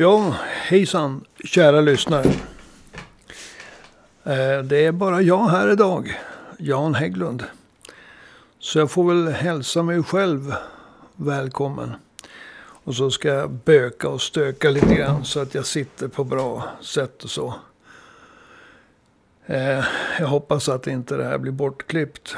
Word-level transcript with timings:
Ja, 0.00 0.34
hejsan 0.68 1.24
kära 1.44 1.80
lyssnare. 1.80 2.28
Eh, 4.24 4.62
det 4.64 4.84
är 4.84 4.92
bara 4.92 5.22
jag 5.22 5.46
här 5.46 5.72
idag, 5.72 6.20
Jan 6.58 6.94
Hägglund. 6.94 7.44
Så 8.58 8.78
jag 8.78 8.90
får 8.90 9.08
väl 9.08 9.28
hälsa 9.28 9.82
mig 9.82 10.02
själv 10.02 10.54
välkommen. 11.16 11.94
Och 12.60 12.94
så 12.94 13.10
ska 13.10 13.28
jag 13.28 13.50
böka 13.50 14.08
och 14.08 14.22
stöka 14.22 14.70
lite 14.70 14.94
grann 14.94 15.24
så 15.24 15.40
att 15.40 15.54
jag 15.54 15.66
sitter 15.66 16.08
på 16.08 16.24
bra 16.24 16.68
sätt 16.80 17.24
och 17.24 17.30
så. 17.30 17.54
Eh, 19.46 19.84
jag 20.18 20.26
hoppas 20.26 20.68
att 20.68 20.86
inte 20.86 21.16
det 21.16 21.24
här 21.24 21.38
blir 21.38 21.52
bortklippt. 21.52 22.36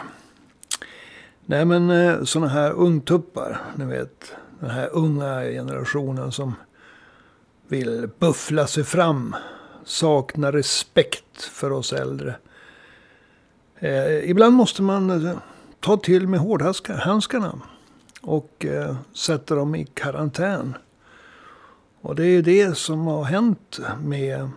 Nej 1.47 1.65
men 1.65 1.91
eh, 1.91 2.25
sådana 2.25 2.49
här 2.49 2.73
ungtuppar, 2.73 3.61
ni 3.77 3.85
vet. 3.85 4.33
Den 4.61 4.71
här 4.71 4.89
unga 4.93 5.43
generationen 5.43 6.33
som 6.33 6.55
vill 7.71 8.09
buffla 8.19 8.67
sig 8.67 8.85
fram. 8.85 9.37
Saknar 9.85 10.53
respekt 10.53 11.43
för 11.43 11.73
oss 11.73 11.93
äldre. 11.93 12.37
Eh, 13.79 14.31
ibland 14.31 14.55
måste 14.55 14.83
man 14.83 15.27
eh, 15.27 15.39
ta 15.81 15.97
till 15.97 16.29
med 16.29 16.41
hårdhandskarna. 16.41 17.61
Och 18.21 18.65
eh, 18.65 18.97
sätta 19.13 19.55
dem 19.55 19.75
i 19.75 19.85
karantän. 19.85 20.77
Och 22.01 22.15
det 22.15 22.27
är 22.27 22.43
det 22.43 22.79
som 22.79 23.07
har 23.07 23.25
hänt 23.25 23.81
med 24.03 24.51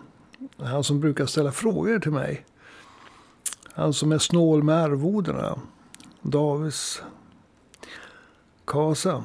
han 0.58 0.84
som 0.84 1.00
brukar 1.00 1.26
ställa 1.26 1.52
frågor 1.52 1.98
till 1.98 2.12
mig. 2.12 2.46
Han 3.72 3.92
som 3.92 4.12
är 4.12 4.18
snål 4.18 4.62
med 4.62 4.76
arvodena. 4.76 5.58
Davis 6.22 7.02
Kasa. 8.66 9.24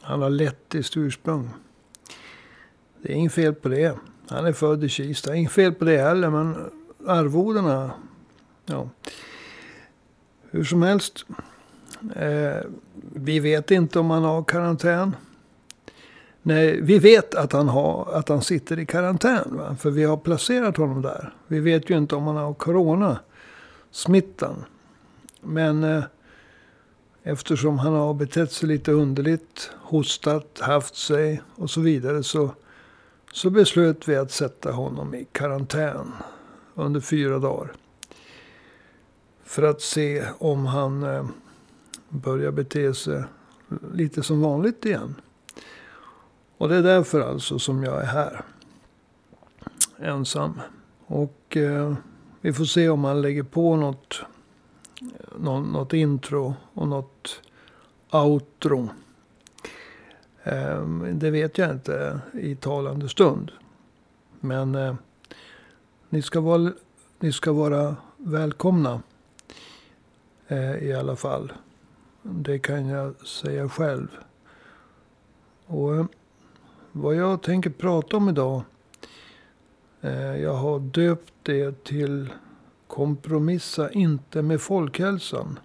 Han 0.00 0.22
har 0.22 0.30
lettiskt 0.30 0.96
ursprung. 0.96 1.50
Det 3.02 3.12
är 3.12 3.16
inget 3.16 3.32
fel 3.32 3.54
på 3.54 3.68
det. 3.68 3.96
Han 4.28 4.46
är 4.46 4.52
född 4.52 4.84
i 4.84 4.88
Kista. 4.88 5.34
Inget 5.34 5.52
fel 5.52 5.72
på 5.72 5.84
det 5.84 5.98
heller. 5.98 6.30
Men 6.30 6.70
arvodena. 7.06 7.90
Ja. 8.66 8.88
Hur 10.50 10.64
som 10.64 10.82
helst. 10.82 11.24
Eh, 12.16 12.56
vi 13.14 13.40
vet 13.40 13.70
inte 13.70 13.98
om 13.98 14.10
han 14.10 14.22
har 14.22 14.44
karantän. 14.44 15.16
Nej, 16.42 16.80
vi 16.80 16.98
vet 16.98 17.34
att 17.34 17.52
han, 17.52 17.68
har, 17.68 18.08
att 18.12 18.28
han 18.28 18.42
sitter 18.42 18.78
i 18.78 18.86
karantän. 18.86 19.56
Va? 19.56 19.76
För 19.80 19.90
vi 19.90 20.04
har 20.04 20.16
placerat 20.16 20.76
honom 20.76 21.02
där. 21.02 21.34
Vi 21.46 21.60
vet 21.60 21.90
ju 21.90 21.98
inte 21.98 22.16
om 22.16 22.26
han 22.26 22.36
har 22.36 22.54
coronasmittan. 22.54 24.64
Men 25.40 25.84
eh, 25.84 26.04
eftersom 27.22 27.78
han 27.78 27.92
har 27.92 28.14
betett 28.14 28.52
sig 28.52 28.68
lite 28.68 28.92
underligt. 28.92 29.70
Hostat, 29.80 30.58
haft 30.60 30.96
sig 30.96 31.42
och 31.54 31.70
så 31.70 31.80
vidare. 31.80 32.22
Så, 32.22 32.50
så 33.32 33.50
beslöt 33.50 34.08
vi 34.08 34.16
att 34.16 34.30
sätta 34.30 34.72
honom 34.72 35.14
i 35.14 35.26
karantän. 35.32 36.12
Under 36.74 37.00
fyra 37.00 37.38
dagar. 37.38 37.72
För 39.44 39.62
att 39.62 39.80
se 39.80 40.24
om 40.38 40.66
han 40.66 41.02
eh, 41.02 41.26
börjar 42.08 42.50
bete 42.50 42.94
sig 42.94 43.24
lite 43.94 44.22
som 44.22 44.40
vanligt 44.40 44.84
igen. 44.84 45.14
Och 46.56 46.68
det 46.68 46.76
är 46.76 46.82
därför 46.82 47.20
alltså 47.20 47.58
som 47.58 47.82
jag 47.82 48.02
är 48.02 48.06
här. 48.06 48.44
Ensam. 49.98 50.60
Och 51.06 51.56
eh, 51.56 51.94
vi 52.40 52.52
får 52.52 52.64
se 52.64 52.88
om 52.88 53.04
han 53.04 53.22
lägger 53.22 53.42
på 53.42 53.76
något, 53.76 54.22
eh, 55.00 55.40
något, 55.40 55.72
något 55.72 55.92
intro 55.92 56.54
och 56.74 56.88
något 56.88 57.40
outro. 58.10 58.88
Ehm, 60.44 61.18
det 61.18 61.30
vet 61.30 61.58
jag 61.58 61.70
inte 61.70 62.20
i 62.32 62.56
talande 62.56 63.08
stund. 63.08 63.52
Men 64.40 64.74
eh, 64.74 64.94
ni, 66.08 66.22
ska 66.22 66.40
vara, 66.40 66.72
ni 67.18 67.32
ska 67.32 67.52
vara 67.52 67.96
välkomna. 68.16 69.02
Eh, 70.48 70.76
I 70.76 70.92
alla 70.92 71.16
fall. 71.16 71.52
Det 72.22 72.58
kan 72.58 72.86
jag 72.86 73.26
säga 73.26 73.68
själv. 73.68 74.08
Och 75.66 75.96
eh, 75.96 76.06
vad 76.92 77.14
jag 77.14 77.42
tänker 77.42 77.70
prata 77.70 78.16
om 78.16 78.28
idag. 78.28 78.62
Eh, 80.00 80.36
jag 80.36 80.54
har 80.54 80.78
döpt 80.80 81.32
det 81.42 81.84
till 81.84 82.30
Kompromissa 82.86 83.90
inte 83.90 84.42
med 84.42 84.60
folkhälsan. 84.60 85.58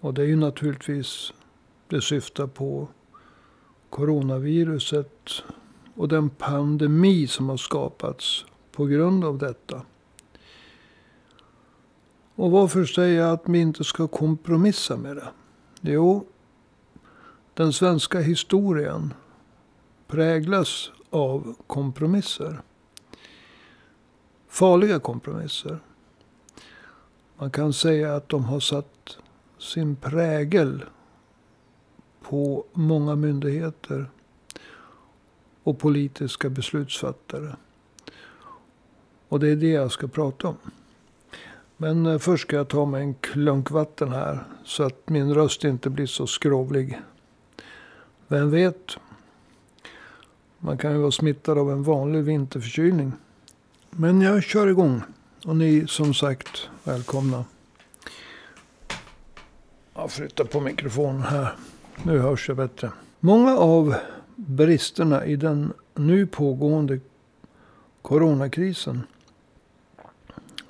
Och 0.00 0.14
det 0.14 0.22
är 0.22 0.26
ju 0.26 0.36
naturligtvis, 0.36 1.32
det 1.88 2.00
syftar 2.00 2.46
på 2.46 2.88
coronaviruset 3.90 5.30
och 5.94 6.08
den 6.08 6.30
pandemi 6.30 7.26
som 7.26 7.48
har 7.48 7.56
skapats 7.56 8.44
på 8.72 8.86
grund 8.86 9.24
av 9.24 9.38
detta. 9.38 9.82
Och 12.34 12.50
varför 12.50 12.84
säger 12.84 13.20
jag 13.20 13.32
att 13.32 13.42
vi 13.48 13.58
inte 13.58 13.84
ska 13.84 14.08
kompromissa 14.08 14.96
med 14.96 15.16
det? 15.16 15.32
Jo, 15.80 16.26
den 17.54 17.72
svenska 17.72 18.20
historien 18.20 19.14
präglas 20.06 20.90
av 21.10 21.54
kompromisser. 21.66 22.62
Farliga 24.48 25.00
kompromisser. 25.00 25.78
Man 27.36 27.50
kan 27.50 27.72
säga 27.72 28.16
att 28.16 28.28
de 28.28 28.44
har 28.44 28.60
satt 28.60 29.18
sin 29.58 29.96
prägel 29.96 30.84
på 32.28 32.64
många 32.72 33.16
myndigheter 33.16 34.10
och 35.62 35.78
politiska 35.78 36.50
beslutsfattare. 36.50 37.56
Och 39.28 39.40
det 39.40 39.48
är 39.48 39.56
det 39.56 39.68
jag 39.68 39.92
ska 39.92 40.08
prata 40.08 40.48
om. 40.48 40.56
Men 41.76 42.06
eh, 42.06 42.18
först 42.18 42.42
ska 42.42 42.56
jag 42.56 42.68
ta 42.68 42.84
mig 42.84 43.02
en 43.02 43.14
klunk 43.14 43.70
vatten 43.70 44.12
här. 44.12 44.44
Så 44.64 44.82
att 44.82 45.08
min 45.08 45.34
röst 45.34 45.64
inte 45.64 45.90
blir 45.90 46.06
så 46.06 46.26
skrovlig. 46.26 47.00
Vem 48.28 48.50
vet? 48.50 48.96
Man 50.58 50.78
kan 50.78 50.92
ju 50.92 50.98
vara 50.98 51.10
smittad 51.10 51.58
av 51.58 51.70
en 51.70 51.82
vanlig 51.82 52.22
vinterförkylning. 52.22 53.12
Men 53.90 54.20
jag 54.20 54.42
kör 54.42 54.66
igång. 54.66 55.02
Och 55.44 55.56
ni 55.56 55.86
som 55.86 56.14
sagt 56.14 56.68
välkomna. 56.84 57.44
Jag 59.94 60.10
flyttar 60.10 60.44
på 60.44 60.60
mikrofonen 60.60 61.22
här. 61.22 61.56
Nu 62.02 62.18
hörs 62.18 62.48
jag 62.48 62.56
bättre. 62.56 62.92
Många 63.20 63.56
av 63.56 63.94
bristerna 64.36 65.26
i 65.26 65.36
den 65.36 65.72
nu 65.94 66.26
pågående 66.26 67.00
coronakrisen. 68.02 69.02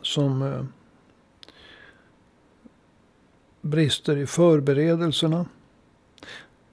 Som 0.02 0.42
eh, 0.42 0.64
brister 3.60 4.16
i 4.16 4.26
förberedelserna, 4.26 5.46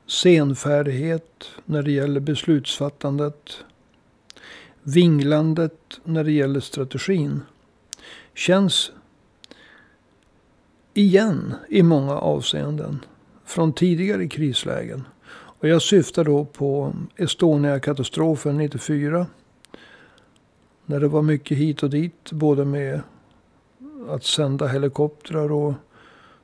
senfärdighet 0.07 1.49
när 1.65 1.83
det 1.83 1.91
gäller 1.91 2.19
beslutsfattandet, 2.19 3.57
vinglandet 4.83 5.99
när 6.03 6.23
det 6.23 6.31
gäller 6.31 6.59
strategin, 6.59 7.41
känns 8.33 8.91
igen 10.93 11.55
i 11.69 11.83
många 11.83 12.13
avseenden 12.13 13.05
från 13.45 13.73
tidigare 13.73 14.27
krislägen. 14.27 15.07
Och 15.31 15.67
jag 15.67 15.81
syftar 15.81 16.23
då 16.23 16.45
på 16.45 16.93
Estonia-katastrofen 17.15 18.57
94. 18.57 19.27
När 20.85 20.99
det 20.99 21.07
var 21.07 21.21
mycket 21.21 21.57
hit 21.57 21.83
och 21.83 21.89
dit, 21.89 22.31
både 22.31 22.65
med 22.65 23.01
att 24.09 24.23
sända 24.23 24.67
helikoptrar 24.67 25.51
och 25.51 25.73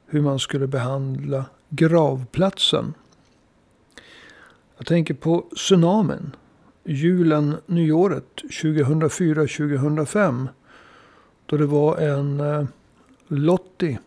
hur 0.06 0.22
man 0.22 0.40
skulle 0.40 0.68
behandla 0.68 1.46
gravplatsen. 1.70 2.94
Jag 4.78 4.88
tänker 4.88 5.14
på 5.14 5.46
tsunamin. 5.56 6.36
Julen, 6.84 7.58
nyåret 7.66 8.42
2004-2005. 8.44 10.48
Då 11.46 11.58
det 11.58 11.66
var 11.66 11.98
en 11.98 12.40
eh, 12.40 12.66
Lottie. 13.28 14.00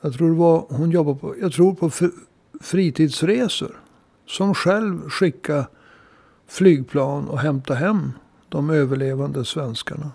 Jag 0.00 0.12
tror, 0.14 0.28
det 0.28 0.36
var, 0.36 0.66
hon 0.68 0.90
jobbade 0.90 1.18
på, 1.18 1.34
jag 1.40 1.52
tror 1.52 1.74
på 1.74 1.90
fritidsresor. 2.60 3.80
Som 4.26 4.54
själv 4.54 5.08
skickade 5.08 5.66
flygplan 6.46 7.28
och 7.28 7.38
hämtade 7.38 7.78
hem 7.78 8.12
de 8.48 8.70
överlevande 8.70 9.44
svenskarna. 9.44 10.10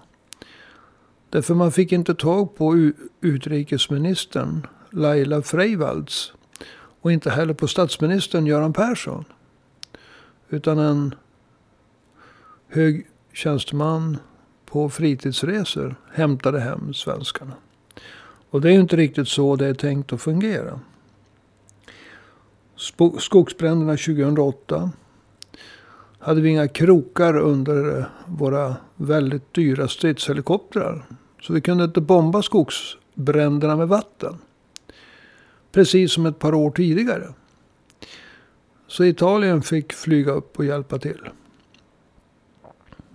Därför 1.30 1.56
man 1.56 1.72
fick 1.72 1.92
inte 1.92 2.16
tag 2.16 2.56
på 2.56 2.92
utrikesministern 3.22 4.68
Laila 4.90 5.42
Freivalds. 5.42 6.34
Och 7.02 7.12
inte 7.12 7.30
heller 7.30 7.54
på 7.54 7.68
statsministern 7.68 8.46
Göran 8.46 8.74
Persson. 8.74 9.26
Utan 10.50 10.80
en 10.80 11.16
hög 12.68 13.08
tjänsteman 13.34 14.18
på 14.66 14.90
fritidsresor 14.90 15.96
hämtade 16.12 16.60
hem 16.60 16.94
svenskarna. 16.94 17.54
Och 18.54 18.62
det 18.62 18.70
är 18.70 18.74
ju 18.74 18.80
inte 18.80 18.96
riktigt 18.96 19.28
så 19.28 19.56
det 19.56 19.68
är 19.68 19.74
tänkt 19.74 20.14
att 20.14 20.22
fungera. 20.22 20.80
Skogsbränderna 23.20 23.98
2008. 23.98 24.92
hade 26.20 26.42
vi 26.42 26.50
inga 26.50 26.68
krokar 26.68 27.38
under 27.38 28.00
eh, 28.00 28.06
våra 28.26 28.76
väldigt 28.96 29.54
dyra 29.54 29.88
stridshelikoptrar. 29.88 31.06
Så 31.42 31.54
vi 31.54 31.62
kunde 31.62 31.84
inte 31.84 32.02
bomba 32.02 32.42
skogsbränderna 32.42 33.76
med 33.76 33.88
vatten. 33.88 34.38
Precis 35.72 36.14
som 36.14 36.26
ett 36.26 36.40
par 36.40 36.54
år 36.54 36.72
tidigare. 36.72 37.34
Så 38.88 39.04
Italien 39.04 39.62
fick 39.62 39.94
flyga 39.94 40.32
upp 40.32 40.60
och 40.60 40.66
hjälpa 40.66 41.00
till. 41.00 41.30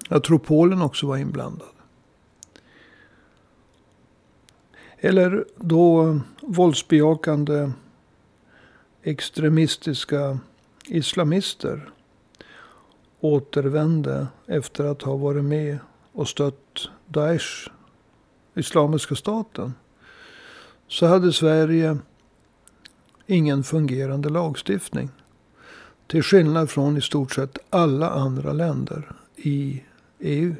Jag 0.09 0.25
tror 0.25 0.39
Polen 0.39 0.83
också 0.83 1.07
var 1.07 1.17
inblandad. 1.17 1.78
Eller 5.01 5.45
då 5.57 6.21
våldsbejakande 6.41 7.71
extremistiska 9.03 10.39
islamister 10.89 11.91
återvände 13.21 14.27
efter 14.47 14.85
att 14.85 15.03
ha 15.03 15.17
varit 15.17 15.45
med 15.45 15.79
och 16.13 16.29
stött 16.29 16.89
Daesh, 17.07 17.71
Islamiska 18.55 19.15
staten. 19.15 19.75
Så 20.89 21.07
hade 21.07 21.33
Sverige 21.33 21.99
ingen 23.27 23.65
fungerande 23.65 24.29
lagstiftning. 24.29 25.11
Till 26.07 26.23
skillnad 26.23 26.71
från 26.71 26.97
i 26.97 27.01
stort 27.01 27.33
sett 27.33 27.59
alla 27.71 28.11
andra 28.11 28.53
länder 28.53 29.13
i 29.37 29.83
EU. 30.19 30.55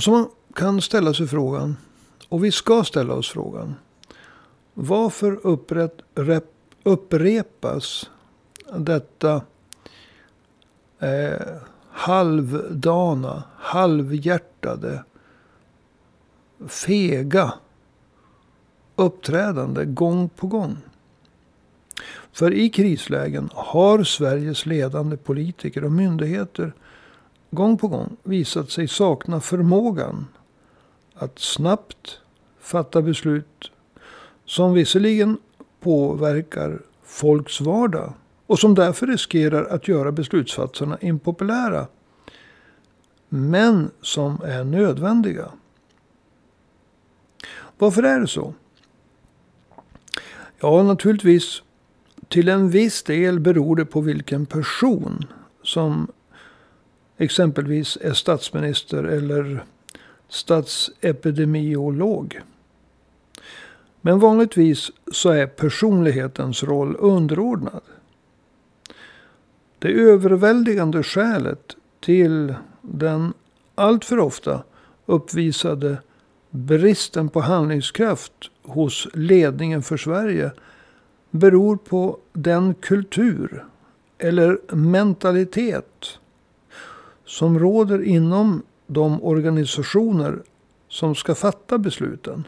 Och 0.00 0.04
så 0.04 0.10
man 0.10 0.28
kan 0.54 0.80
ställa 0.80 1.14
sig 1.14 1.26
frågan, 1.26 1.76
och 2.28 2.44
vi 2.44 2.52
ska 2.52 2.84
ställa 2.84 3.14
oss 3.14 3.30
frågan. 3.30 3.74
Varför 4.74 5.46
upprätt, 5.46 5.96
rep, 6.14 6.44
upprepas 6.82 8.10
detta 8.78 9.42
eh, 10.98 11.46
halvdana, 11.90 13.42
halvhjärtade, 13.56 15.04
fega 16.68 17.54
uppträdande 18.96 19.84
gång 19.84 20.28
på 20.28 20.46
gång? 20.46 20.76
För 22.32 22.52
i 22.52 22.70
krislägen 22.70 23.50
har 23.54 24.04
Sveriges 24.04 24.66
ledande 24.66 25.16
politiker 25.16 25.84
och 25.84 25.92
myndigheter 25.92 26.72
gång 27.50 27.78
på 27.78 27.88
gång 27.88 28.16
visat 28.22 28.70
sig 28.70 28.88
sakna 28.88 29.40
förmågan 29.40 30.26
att 31.14 31.38
snabbt 31.38 32.20
fatta 32.60 33.02
beslut 33.02 33.70
som 34.44 34.72
visserligen 34.72 35.38
påverkar 35.80 36.80
folks 37.04 37.60
vardag 37.60 38.12
och 38.46 38.58
som 38.58 38.74
därför 38.74 39.06
riskerar 39.06 39.64
att 39.64 39.88
göra 39.88 40.12
beslutsfattarna 40.12 40.98
impopulära. 41.00 41.86
Men 43.28 43.90
som 44.02 44.40
är 44.44 44.64
nödvändiga. 44.64 45.50
Varför 47.78 48.02
är 48.02 48.20
det 48.20 48.26
så? 48.28 48.54
Ja, 50.60 50.82
naturligtvis 50.82 51.62
till 52.28 52.48
en 52.48 52.70
viss 52.70 53.02
del 53.02 53.40
beror 53.40 53.76
det 53.76 53.84
på 53.84 54.00
vilken 54.00 54.46
person 54.46 55.26
som 55.62 56.08
exempelvis 57.20 57.98
är 58.00 58.12
statsminister 58.12 59.04
eller 59.04 59.64
statsepidemiolog. 60.28 62.40
Men 64.00 64.18
vanligtvis 64.18 64.90
så 65.12 65.30
är 65.30 65.46
personlighetens 65.46 66.62
roll 66.62 66.96
underordnad. 66.98 67.82
Det 69.78 69.92
överväldigande 69.92 71.02
skälet 71.02 71.76
till 72.00 72.54
den 72.82 73.32
alltför 73.74 74.18
ofta 74.18 74.62
uppvisade 75.06 75.96
bristen 76.50 77.28
på 77.28 77.40
handlingskraft 77.40 78.32
hos 78.62 79.08
ledningen 79.14 79.82
för 79.82 79.96
Sverige 79.96 80.50
beror 81.30 81.76
på 81.76 82.18
den 82.32 82.74
kultur 82.74 83.64
eller 84.18 84.74
mentalitet 84.74 86.19
som 87.30 87.58
råder 87.58 88.02
inom 88.02 88.62
de 88.86 89.22
organisationer 89.22 90.42
som 90.88 91.14
ska 91.14 91.34
fatta 91.34 91.78
besluten. 91.78 92.46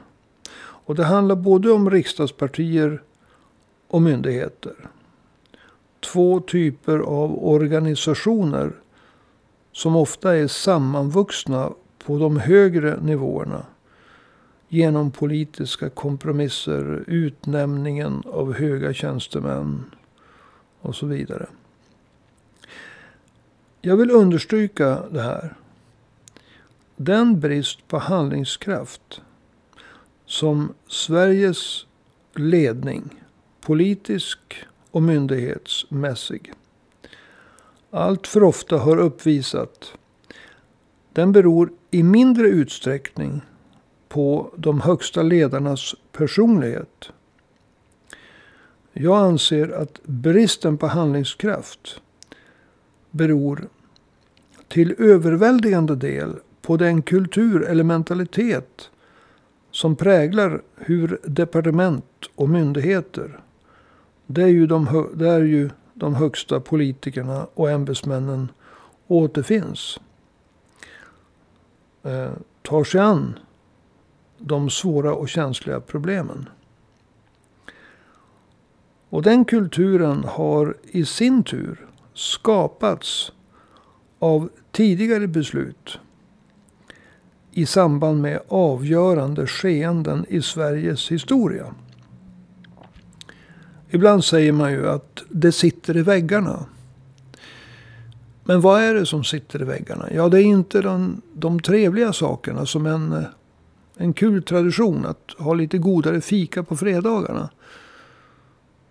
Och 0.59 0.95
det 0.95 1.05
handlar 1.05 1.37
både 1.37 1.71
om 1.71 1.91
riksdagspartier 1.91 3.03
och 3.89 4.03
myndigheter. 4.03 4.75
Två 6.01 6.41
typer 6.41 6.99
av 6.99 7.45
organisationer 7.45 8.73
som 9.73 9.97
ofta 9.97 10.37
är 10.37 10.47
sammanvuxna 10.47 11.71
på 12.07 12.19
de 12.19 12.37
högre 12.37 13.01
nivåerna 13.03 13.67
genom 14.69 15.11
politiska 15.11 15.91
kompromisser, 15.91 17.05
utnämningen 17.07 18.23
av 18.27 18.55
höga 18.55 18.93
tjänstemän 18.93 19.85
och 20.81 20.95
så 20.95 21.07
vidare. 21.07 21.47
Jag 23.85 23.97
vill 23.97 24.11
understryka 24.11 25.03
det 25.11 25.23
här. 25.23 25.55
Den 26.97 27.41
brist 27.41 27.89
på 27.89 27.99
handlingskraft 27.99 29.21
som 30.27 30.75
Sveriges 30.89 31.87
ledning, 32.35 33.25
politisk 33.61 34.39
och 34.91 35.03
myndighetsmässig, 35.03 36.53
allt 37.91 38.27
för 38.27 38.43
ofta 38.43 38.79
har 38.79 38.97
uppvisat. 38.97 39.95
Den 41.13 41.33
beror 41.33 41.73
i 41.91 42.03
mindre 42.03 42.47
utsträckning 42.47 43.41
på 44.09 44.53
de 44.57 44.81
högsta 44.81 45.23
ledarnas 45.23 45.95
personlighet. 46.13 47.11
Jag 48.93 49.19
anser 49.19 49.69
att 49.69 50.01
bristen 50.05 50.79
på 50.79 50.87
handlingskraft 50.87 52.01
beror 53.11 53.69
till 54.73 54.95
överväldigande 54.99 55.97
del 55.97 56.37
på 56.63 56.77
den 56.77 57.03
kultur 57.03 57.65
eller 57.65 57.85
mentalitet 57.85 58.91
som 59.71 59.97
präglar 59.97 60.63
hur 60.77 61.21
departement 61.25 62.05
och 62.35 62.49
myndigheter, 62.49 63.41
det 64.27 64.43
är 64.43 64.49
ju 64.49 64.67
de, 64.67 65.09
det 65.15 65.29
är 65.29 65.41
ju 65.41 65.71
de 65.95 66.15
högsta 66.15 66.61
politikerna 66.61 67.47
och 67.55 67.71
ämbetsmännen 67.71 68.49
återfinns, 69.07 70.01
eh, 72.03 72.33
tar 72.63 72.85
sig 72.85 73.01
an 73.01 73.39
de 74.39 74.71
svåra 74.71 75.15
och 75.15 75.29
känsliga 75.29 75.81
problemen. 75.81 76.49
Och 79.09 79.23
den 79.23 79.45
kulturen 79.45 80.25
har 80.25 80.77
i 80.83 81.05
sin 81.05 81.43
tur 81.43 81.87
skapats 82.15 83.33
av 84.23 84.49
tidigare 84.71 85.27
beslut 85.27 85.99
i 87.51 87.67
samband 87.67 88.23
med 88.23 88.41
avgörande 88.49 89.47
skeenden 89.47 90.27
i 90.29 90.43
Sveriges 90.43 91.11
historia. 91.11 91.75
Ibland 93.91 94.25
säger 94.25 94.53
man 94.53 94.73
ju 94.73 94.89
att 94.89 95.23
det 95.29 95.53
sitter 95.53 95.97
i 95.97 96.03
väggarna. 96.03 96.67
Men 98.45 98.61
vad 98.61 98.83
är 98.83 98.95
det 98.95 99.07
som 99.07 99.25
sitter 99.25 99.63
i 99.63 99.65
väggarna? 99.65 100.09
Ja, 100.13 100.29
det 100.29 100.43
är 100.43 100.45
inte 100.45 100.83
de, 100.83 101.23
de 101.35 101.61
trevliga 101.61 102.13
sakerna 102.13 102.67
som 102.67 102.87
en, 102.87 103.25
en 103.97 104.13
kul 104.13 104.43
tradition 104.43 105.07
att 105.07 105.35
ha 105.39 105.55
lite 105.55 105.79
godare 105.79 106.21
fika 106.21 106.63
på 106.63 106.77
fredagarna. 106.77 107.51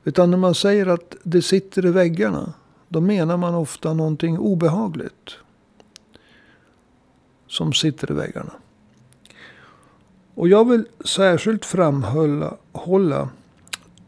Utan 0.03 0.31
när 0.31 0.37
man 0.37 0.55
säger 0.55 0.85
att 0.85 1.15
det 1.23 1.41
sitter 1.41 1.85
i 1.85 1.91
väggarna. 1.91 2.53
Då 2.91 3.01
menar 3.01 3.37
man 3.37 3.55
ofta 3.55 3.93
någonting 3.93 4.39
obehagligt. 4.39 5.37
Som 7.47 7.73
sitter 7.73 8.11
i 8.11 8.13
väggarna. 8.13 8.53
Och 10.35 10.47
jag 10.47 10.69
vill 10.69 10.85
särskilt 11.05 11.65
framhålla 11.65 13.29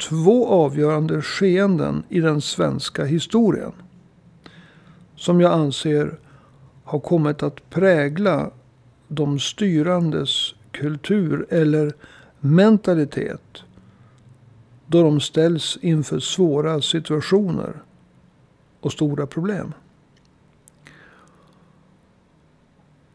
två 0.09 0.47
avgörande 0.47 1.21
skeenden 1.21 2.03
i 2.09 2.19
den 2.19 2.41
svenska 2.41 3.05
historien. 3.05 3.71
Som 5.15 5.41
jag 5.41 5.53
anser 5.53 6.17
har 6.83 6.99
kommit 6.99 7.43
att 7.43 7.69
prägla 7.69 8.51
de 9.07 9.39
styrandes 9.39 10.53
kultur 10.71 11.45
eller 11.49 11.93
mentalitet. 12.39 13.63
Då 14.87 15.03
de 15.03 15.19
ställs 15.19 15.77
inför 15.81 16.19
svåra 16.19 16.81
situationer 16.81 17.73
och 18.85 18.91
stora 18.91 19.27
problem. 19.27 19.73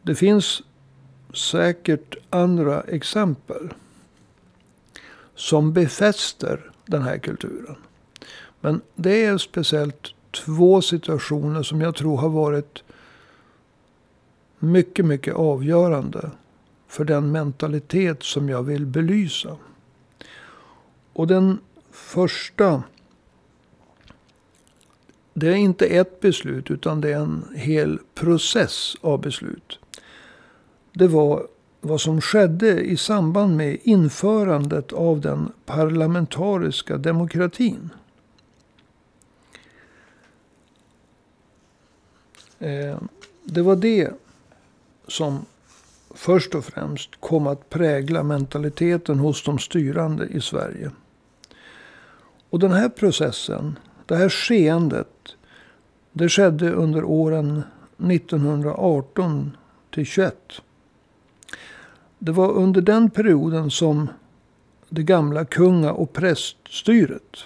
Det 0.01 0.15
finns 0.15 0.61
säkert 1.33 2.15
andra 2.29 2.81
exempel 2.81 3.73
som 5.35 5.73
befäster 5.73 6.71
den 6.85 7.01
här 7.01 7.17
kulturen. 7.17 7.75
Men 8.61 8.81
det 8.95 9.25
är 9.25 9.37
speciellt 9.37 10.13
två 10.31 10.81
situationer 10.81 11.63
som 11.63 11.81
jag 11.81 11.95
tror 11.95 12.17
har 12.17 12.29
varit 12.29 12.83
mycket, 14.59 15.05
mycket 15.05 15.35
avgörande 15.35 16.31
för 16.87 17.05
den 17.05 17.31
mentalitet 17.31 18.23
som 18.23 18.49
jag 18.49 18.63
vill 18.63 18.85
belysa. 18.85 19.57
Och 21.13 21.27
den 21.27 21.59
första. 21.91 22.83
Det 25.39 25.47
är 25.47 25.55
inte 25.55 25.85
ett 25.85 26.19
beslut 26.19 26.71
utan 26.71 27.01
det 27.01 27.11
är 27.11 27.19
en 27.19 27.45
hel 27.55 27.99
process 28.13 28.95
av 29.01 29.21
beslut. 29.21 29.79
Det 30.93 31.07
var 31.07 31.47
vad 31.81 32.01
som 32.01 32.21
skedde 32.21 32.81
i 32.81 32.97
samband 32.97 33.57
med 33.57 33.77
införandet 33.83 34.93
av 34.93 35.21
den 35.21 35.51
parlamentariska 35.65 36.97
demokratin. 36.97 37.89
Eh, 42.59 42.97
det 43.43 43.61
var 43.61 43.75
det 43.75 44.11
som 45.07 45.45
först 46.15 46.55
och 46.55 46.65
främst 46.65 47.09
kom 47.19 47.47
att 47.47 47.69
prägla 47.69 48.23
mentaliteten 48.23 49.19
hos 49.19 49.43
de 49.43 49.59
styrande 49.59 50.25
i 50.25 50.41
Sverige. 50.41 50.91
Och 52.49 52.59
den 52.59 52.71
här 52.71 52.89
processen, 52.89 53.79
det 54.05 54.15
här 54.15 54.29
skeendet, 54.29 55.07
det 56.13 56.29
skedde 56.29 56.71
under 56.71 57.03
åren 57.03 57.63
1918 57.97 59.57
till 59.91 60.05
21. 60.05 60.61
Det 62.19 62.31
var 62.31 62.51
under 62.51 62.81
den 62.81 63.09
perioden 63.09 63.71
som 63.71 64.09
det 64.89 65.03
gamla 65.03 65.45
kunga 65.45 65.91
och 65.91 66.13
präststyret 66.13 67.37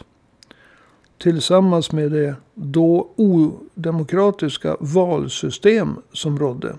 tillsammans 1.17 1.91
med 1.91 2.11
det 2.11 2.35
då 2.53 3.09
odemokratiska 3.15 4.77
valsystem 4.79 6.01
som 6.11 6.39
rådde 6.39 6.77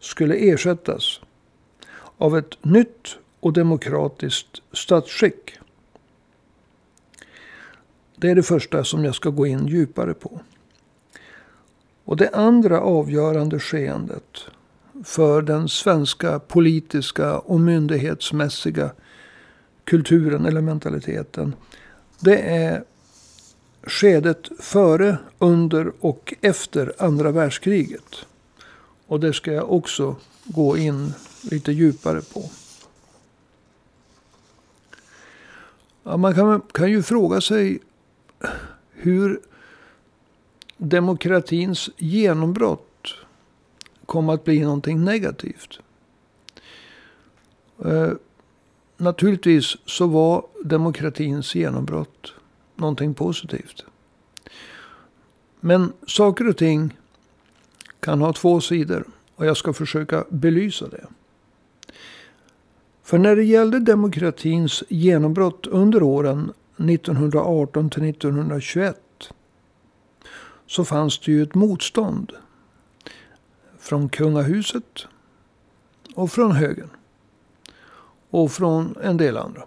skulle 0.00 0.34
ersättas 0.34 1.20
av 2.18 2.38
ett 2.38 2.64
nytt 2.64 3.16
och 3.40 3.52
demokratiskt 3.52 4.62
statsskick. 4.72 5.50
Det 8.20 8.30
är 8.30 8.34
det 8.34 8.42
första 8.42 8.84
som 8.84 9.04
jag 9.04 9.14
ska 9.14 9.30
gå 9.30 9.46
in 9.46 9.66
djupare 9.66 10.14
på. 10.14 10.40
Och 12.04 12.16
det 12.16 12.28
andra 12.28 12.80
avgörande 12.80 13.58
skeendet 13.58 14.44
för 15.04 15.42
den 15.42 15.68
svenska 15.68 16.38
politiska 16.38 17.38
och 17.38 17.60
myndighetsmässiga 17.60 18.90
kulturen 19.84 20.46
eller 20.46 20.60
mentaliteten. 20.60 21.54
Det 22.18 22.38
är 22.38 22.84
skedet 23.82 24.48
före, 24.58 25.18
under 25.38 25.92
och 26.00 26.34
efter 26.40 26.92
andra 26.98 27.30
världskriget. 27.30 28.26
Och 29.06 29.20
det 29.20 29.32
ska 29.32 29.52
jag 29.52 29.72
också 29.72 30.16
gå 30.44 30.76
in 30.76 31.12
lite 31.42 31.72
djupare 31.72 32.20
på. 32.20 32.50
Ja, 36.02 36.16
man 36.16 36.34
kan, 36.34 36.60
kan 36.60 36.90
ju 36.90 37.02
fråga 37.02 37.40
sig 37.40 37.80
hur 38.90 39.40
demokratins 40.76 41.90
genombrott 41.96 43.14
kom 44.06 44.28
att 44.28 44.44
bli 44.44 44.60
någonting 44.60 45.04
negativt. 45.04 45.78
Eh, 47.84 48.10
naturligtvis 48.96 49.76
så 49.86 50.06
var 50.06 50.46
demokratins 50.64 51.54
genombrott 51.54 52.34
någonting 52.76 53.14
positivt. 53.14 53.84
Men 55.60 55.92
saker 56.06 56.48
och 56.48 56.56
ting 56.56 56.96
kan 58.00 58.20
ha 58.20 58.32
två 58.32 58.60
sidor. 58.60 59.04
Och 59.34 59.46
jag 59.46 59.56
ska 59.56 59.72
försöka 59.72 60.24
belysa 60.28 60.88
det. 60.88 61.06
För 63.02 63.18
när 63.18 63.36
det 63.36 63.44
gällde 63.44 63.78
demokratins 63.78 64.84
genombrott 64.88 65.66
under 65.66 66.02
åren 66.02 66.52
1918 66.88 67.90
till 67.90 68.04
1921 68.04 68.96
så 70.66 70.84
fanns 70.84 71.18
det 71.18 71.32
ju 71.32 71.42
ett 71.42 71.54
motstånd. 71.54 72.32
Från 73.78 74.08
kungahuset 74.08 75.06
och 76.14 76.32
från 76.32 76.52
högern. 76.52 76.90
Och 78.30 78.52
från 78.52 78.96
en 79.02 79.16
del 79.16 79.36
andra. 79.36 79.62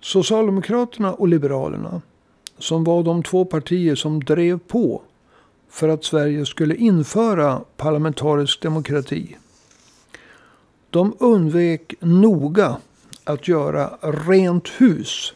Socialdemokraterna 0.00 1.14
och 1.14 1.28
Liberalerna, 1.28 2.02
som 2.58 2.84
var 2.84 3.02
de 3.02 3.22
två 3.22 3.44
partier 3.44 3.94
som 3.94 4.24
drev 4.24 4.58
på 4.58 5.02
för 5.68 5.88
att 5.88 6.04
Sverige 6.04 6.46
skulle 6.46 6.76
införa 6.76 7.60
parlamentarisk 7.76 8.62
demokrati. 8.62 9.36
De 10.90 11.16
undvek 11.18 11.94
noga 12.00 12.76
att 13.24 13.48
göra 13.48 13.98
rent 14.00 14.68
hus 14.68 15.34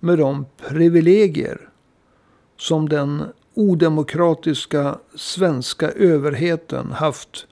med 0.00 0.18
de 0.18 0.46
privilegier 0.56 1.68
som 2.56 2.88
den 2.88 3.24
odemokratiska 3.54 4.98
svenska 5.14 5.90
överheten 5.90 6.92
haft 6.92 7.46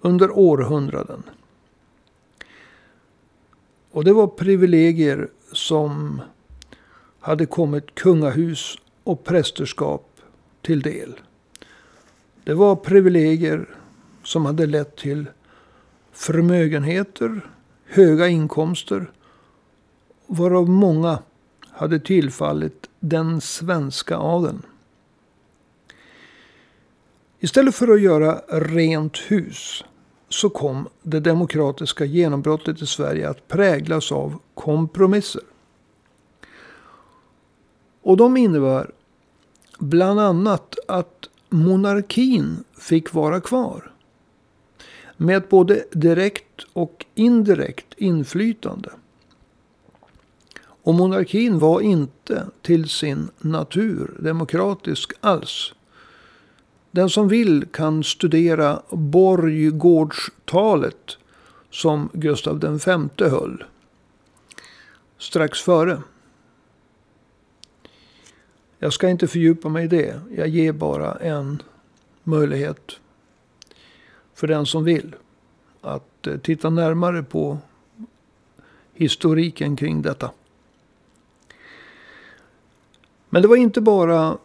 under 0.00 0.38
århundraden. 0.38 1.22
Och 3.90 4.04
det 4.04 4.12
var 4.12 4.26
privilegier 4.26 5.28
som 5.52 6.20
hade 7.20 7.46
kommit 7.46 7.94
kungahus 7.94 8.78
och 9.04 9.24
prästerskap 9.24 10.20
till 10.62 10.82
del. 10.82 11.14
Det 12.44 12.54
var 12.54 12.76
privilegier 12.76 13.68
som 14.24 14.46
hade 14.46 14.66
lett 14.66 14.96
till 14.96 15.26
förmögenheter, 16.12 17.40
höga 17.92 18.28
inkomster, 18.28 19.10
varav 20.26 20.68
många 20.68 21.18
hade 21.70 22.00
tillfallit 22.00 22.90
den 23.00 23.40
svenska 23.40 24.16
adeln. 24.16 24.62
Istället 27.40 27.74
för 27.74 27.94
att 27.94 28.00
göra 28.00 28.40
rent 28.48 29.18
hus 29.18 29.84
så 30.28 30.50
kom 30.50 30.88
det 31.02 31.20
demokratiska 31.20 32.04
genombrottet 32.04 32.82
i 32.82 32.86
Sverige 32.86 33.28
att 33.28 33.48
präglas 33.48 34.12
av 34.12 34.38
kompromisser. 34.54 35.42
Och 38.02 38.16
de 38.16 38.36
innebär 38.36 38.90
bland 39.78 40.20
annat 40.20 40.76
att 40.88 41.28
monarkin 41.48 42.64
fick 42.78 43.12
vara 43.12 43.40
kvar. 43.40 43.91
Med 45.22 45.36
ett 45.36 45.48
både 45.48 45.84
direkt 45.90 46.66
och 46.72 47.06
indirekt 47.14 47.94
inflytande. 47.96 48.90
Och 50.60 50.94
monarkin 50.94 51.58
var 51.58 51.80
inte 51.80 52.46
till 52.62 52.88
sin 52.88 53.30
natur 53.38 54.16
demokratisk 54.18 55.12
alls. 55.20 55.74
Den 56.90 57.10
som 57.10 57.28
vill 57.28 57.66
kan 57.72 58.04
studera 58.04 58.82
borggårdstalet 58.90 61.18
som 61.70 62.08
Gustav 62.12 62.60
V 62.60 62.68
höll. 63.18 63.64
Strax 65.18 65.60
före. 65.60 66.02
Jag 68.78 68.92
ska 68.92 69.08
inte 69.08 69.28
fördjupa 69.28 69.68
mig 69.68 69.84
i 69.84 69.88
det. 69.88 70.20
Jag 70.36 70.48
ger 70.48 70.72
bara 70.72 71.14
en 71.14 71.62
möjlighet 72.22 72.98
för 74.34 74.46
den 74.46 74.66
som 74.66 74.84
vill 74.84 75.14
att 75.80 76.26
eh, 76.26 76.36
titta 76.36 76.70
närmare 76.70 77.22
på 77.22 77.58
historiken 78.94 79.76
kring 79.76 80.02
detta. 80.02 80.30
Men 83.28 83.42
det 83.42 83.48
var 83.48 83.56
inte 83.56 83.80
bara 83.80 84.38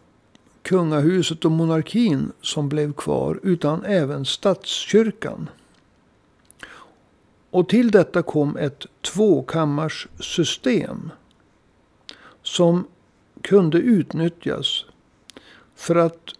kungahuset 0.61 1.45
och 1.45 1.51
monarkin 1.51 2.31
som 2.41 2.69
blev 2.69 2.93
kvar 2.93 3.39
utan 3.43 3.85
även 3.85 4.25
statskyrkan. 4.25 5.49
Och 7.49 7.69
till 7.69 7.91
detta 7.91 8.23
kom 8.23 8.57
ett 8.57 8.85
tvåkammarssystem 9.01 11.11
som 12.43 12.87
kunde 13.41 13.77
utnyttjas 13.77 14.85
för 15.75 15.95
att 15.95 16.33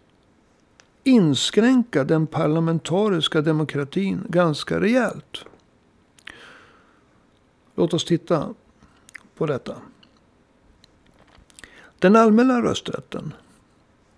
inskränka 1.07 2.03
den 2.03 2.27
parlamentariska 2.27 3.41
demokratin 3.41 4.25
ganska 4.29 4.79
rejält. 4.79 5.45
Låt 7.75 7.93
oss 7.93 8.05
titta 8.05 8.53
på 9.35 9.45
detta. 9.45 9.75
Den 11.99 12.15
allmänna 12.15 12.61
rösträtten, 12.61 13.33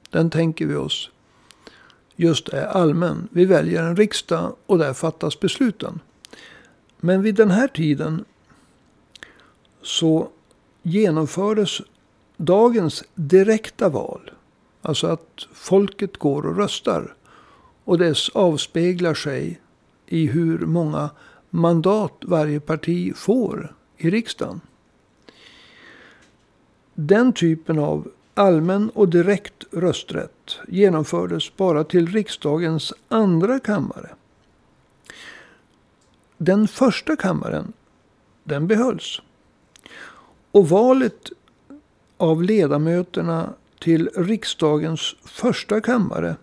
den 0.10 0.29
tänker 0.29 0.65
vi 0.65 0.75
oss 0.75 1.12
just 2.15 2.50
är 2.50 2.65
allmän. 2.65 3.27
Vi 3.31 3.46
väljer 3.46 3.84
en 3.84 3.96
riksdag 3.96 4.55
och 4.65 4.77
där 4.77 4.93
fattas 4.93 5.39
besluten. 5.39 6.00
Men 6.98 7.22
vid 7.22 7.36
den 7.36 7.51
här 7.51 7.67
tiden 7.67 8.25
så 9.81 10.29
genomfördes 10.81 11.81
dagens 12.38 13.03
direkta 13.15 13.89
val. 13.89 14.31
Alltså 14.81 15.07
att 15.07 15.48
folket 15.53 16.17
går 16.17 16.45
och 16.45 16.57
röstar. 16.57 17.15
Och 17.83 17.98
dess 17.98 18.29
avspeglar 18.29 19.13
sig 19.13 19.59
i 20.05 20.27
hur 20.27 20.59
många 20.59 21.09
mandat 21.50 22.13
varje 22.21 22.59
parti 22.59 23.15
får 23.15 23.75
i 23.98 24.09
riksdagen. 24.09 24.62
Den 26.93 27.33
typen 27.33 27.79
av 27.79 28.12
allmän 28.33 28.89
och 28.89 29.09
direkt 29.09 29.63
rösträtt 29.71 30.59
genomfördes 30.67 31.57
bara 31.57 31.83
till 31.83 32.07
riksdagens 32.07 32.93
andra 33.07 33.59
kammare. 33.59 34.09
Den 36.38 36.67
första 36.67 37.15
kammaren, 37.15 37.74
den 38.43 38.67
behölls. 38.67 39.21
Och 40.51 40.69
valet 40.69 41.29
av 42.17 42.43
ledamöterna 42.43 43.53
till 43.79 44.09
riksdagens 44.15 45.15
första 45.25 45.81
kammare, 45.81 46.36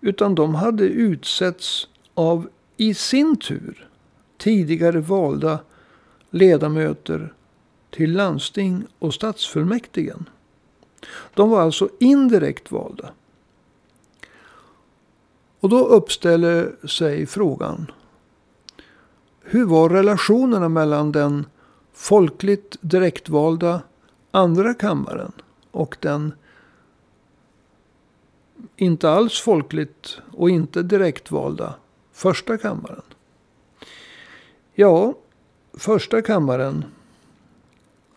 Utan 0.00 0.34
de 0.34 0.54
hade 0.54 0.84
utsetts 0.84 1.88
av, 2.14 2.48
i 2.76 2.94
sin 2.94 3.36
tur, 3.36 3.88
tidigare 4.36 5.00
valda 5.00 5.58
ledamöter 6.30 7.32
till 7.90 8.12
landsting 8.12 8.84
och 8.98 9.14
stadsfullmäktigen. 9.14 10.28
De 11.34 11.50
var 11.50 11.60
alltså 11.60 11.88
indirekt 12.00 12.72
valda. 12.72 13.10
Och 15.60 15.68
då 15.68 15.86
uppställer 15.86 16.86
sig 16.86 17.26
frågan. 17.26 17.90
Hur 19.48 19.64
var 19.64 19.88
relationerna 19.88 20.68
mellan 20.68 21.12
den 21.12 21.46
folkligt 21.92 22.76
direktvalda 22.80 23.82
andra 24.30 24.74
kammaren 24.74 25.32
och 25.70 25.96
den 26.00 26.32
inte 28.76 29.10
alls 29.10 29.40
folkligt 29.40 30.18
och 30.32 30.50
inte 30.50 30.82
direktvalda 30.82 31.74
första 32.12 32.58
kammaren? 32.58 33.02
Ja, 34.74 35.14
första 35.74 36.22
kammaren 36.22 36.84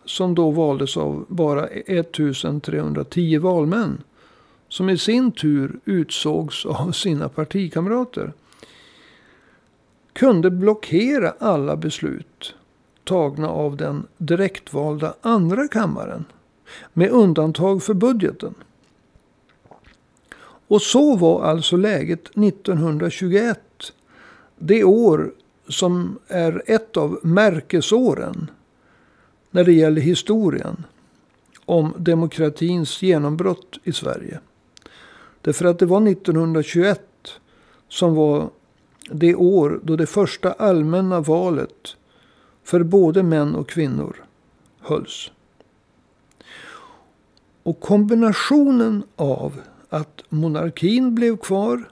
som 0.04 0.34
då 0.34 0.50
valdes 0.50 0.96
av 0.96 1.26
bara 1.28 1.66
1310 1.66 3.38
valmän. 3.38 4.02
Som 4.68 4.88
i 4.88 4.98
sin 4.98 5.32
tur 5.32 5.80
utsågs 5.84 6.66
av 6.66 6.92
sina 6.92 7.28
partikamrater. 7.28 8.32
Kunde 10.20 10.50
blockera 10.50 11.34
alla 11.38 11.76
beslut 11.76 12.54
tagna 13.04 13.48
av 13.48 13.76
den 13.76 14.06
direktvalda 14.18 15.14
andra 15.20 15.68
kammaren. 15.68 16.24
Med 16.92 17.10
undantag 17.10 17.82
för 17.82 17.94
budgeten. 17.94 18.54
Och 20.42 20.82
så 20.82 21.16
var 21.16 21.44
alltså 21.44 21.76
läget 21.76 22.20
1921. 22.36 23.60
Det 24.58 24.84
år 24.84 25.32
som 25.68 26.18
är 26.28 26.62
ett 26.66 26.96
av 26.96 27.18
märkesåren 27.22 28.50
när 29.50 29.64
det 29.64 29.72
gäller 29.72 30.00
historien 30.00 30.84
om 31.64 31.94
demokratins 31.98 33.02
genombrott 33.02 33.78
i 33.84 33.92
Sverige. 33.92 34.40
Därför 35.40 35.64
att 35.64 35.78
det 35.78 35.86
var 35.86 36.08
1921 36.08 37.00
som 37.88 38.14
var 38.14 38.50
det 39.12 39.34
år 39.34 39.80
då 39.82 39.96
det 39.96 40.06
första 40.06 40.52
allmänna 40.52 41.20
valet 41.20 41.96
för 42.64 42.82
både 42.82 43.22
män 43.22 43.54
och 43.54 43.68
kvinnor 43.68 44.24
hölls. 44.80 45.30
Och 47.62 47.80
kombinationen 47.80 49.02
av 49.16 49.60
att 49.88 50.22
monarkin 50.28 51.14
blev 51.14 51.36
kvar. 51.36 51.90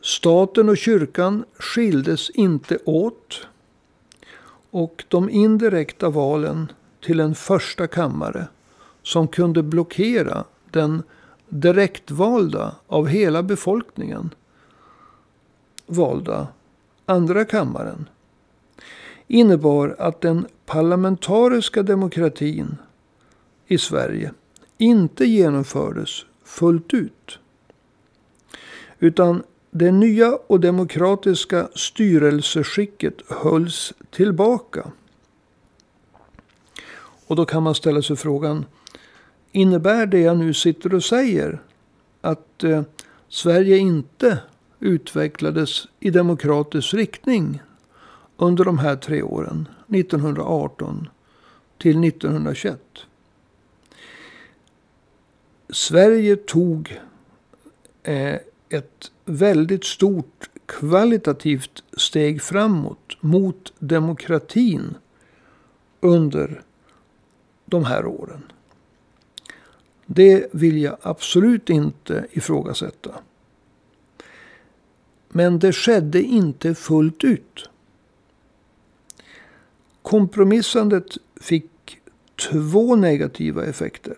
Staten 0.00 0.68
och 0.68 0.76
kyrkan 0.76 1.44
skildes 1.58 2.30
inte 2.30 2.78
åt 2.84 3.46
och 4.70 5.04
de 5.08 5.30
indirekta 5.30 6.10
valen 6.10 6.72
till 7.04 7.20
en 7.20 7.34
första 7.34 7.86
kammare 7.86 8.48
som 9.02 9.28
kunde 9.28 9.62
blockera 9.62 10.44
den 10.70 11.02
direktvalda 11.48 12.74
av 12.86 13.06
hela 13.06 13.42
befolkningen 13.42 14.34
valda 15.86 16.48
andra 17.06 17.44
kammaren 17.44 18.08
innebar 19.26 19.96
att 19.98 20.20
den 20.20 20.46
parlamentariska 20.66 21.82
demokratin 21.82 22.76
i 23.66 23.78
Sverige 23.78 24.32
inte 24.78 25.24
genomfördes 25.24 26.24
fullt 26.44 26.94
ut. 26.94 27.38
Utan 28.98 29.42
det 29.70 29.92
nya 29.92 30.38
och 30.46 30.60
demokratiska 30.60 31.68
styrelseskicket 31.74 33.14
hölls 33.28 33.92
tillbaka. 34.10 34.90
Och 37.26 37.36
då 37.36 37.44
kan 37.44 37.62
man 37.62 37.74
ställa 37.74 38.02
sig 38.02 38.16
frågan. 38.16 38.64
Innebär 39.52 40.06
det 40.06 40.20
jag 40.20 40.36
nu 40.38 40.54
sitter 40.54 40.94
och 40.94 41.04
säger 41.04 41.62
att 42.20 42.64
eh, 42.64 42.82
Sverige 43.28 43.76
inte 43.76 44.38
utvecklades 44.80 45.88
i 46.00 46.10
demokratisk 46.10 46.94
riktning 46.94 47.62
under 48.36 48.64
de 48.64 48.78
här 48.78 48.96
tre 48.96 49.22
åren, 49.22 49.68
1918 49.88 51.08
till 51.78 52.04
1921. 52.04 52.80
Sverige 55.68 56.36
tog 56.36 57.00
eh, 58.02 58.38
ett 58.68 59.10
väldigt 59.24 59.84
stort 59.84 60.50
kvalitativt 60.66 61.82
steg 61.96 62.42
framåt 62.42 63.16
mot 63.20 63.72
demokratin 63.78 64.94
under 66.00 66.62
de 67.64 67.84
här 67.84 68.06
åren. 68.06 68.42
Det 70.06 70.48
vill 70.52 70.82
jag 70.82 70.96
absolut 71.02 71.70
inte 71.70 72.26
ifrågasätta. 72.30 73.10
Men 75.36 75.58
det 75.58 75.72
skedde 75.72 76.22
inte 76.22 76.74
fullt 76.74 77.24
ut. 77.24 77.68
Kompromissandet 80.02 81.04
fick 81.40 81.98
två 82.50 82.96
negativa 82.96 83.64
effekter. 83.64 84.16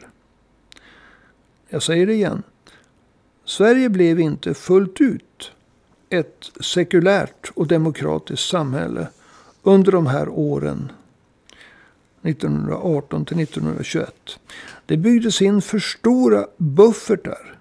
Jag 1.68 1.82
säger 1.82 2.06
det 2.06 2.14
igen. 2.14 2.42
Sverige 3.44 3.88
blev 3.88 4.20
inte 4.20 4.54
fullt 4.54 5.00
ut 5.00 5.52
ett 6.08 6.50
sekulärt 6.60 7.50
och 7.54 7.66
demokratiskt 7.66 8.48
samhälle 8.48 9.08
under 9.62 9.92
de 9.92 10.06
här 10.06 10.28
åren 10.28 10.92
1918 12.22 13.24
till 13.24 13.40
1921. 13.40 14.40
Det 14.86 14.96
byggdes 14.96 15.42
in 15.42 15.62
för 15.62 15.78
stora 15.78 16.46
buffertar 16.56 17.57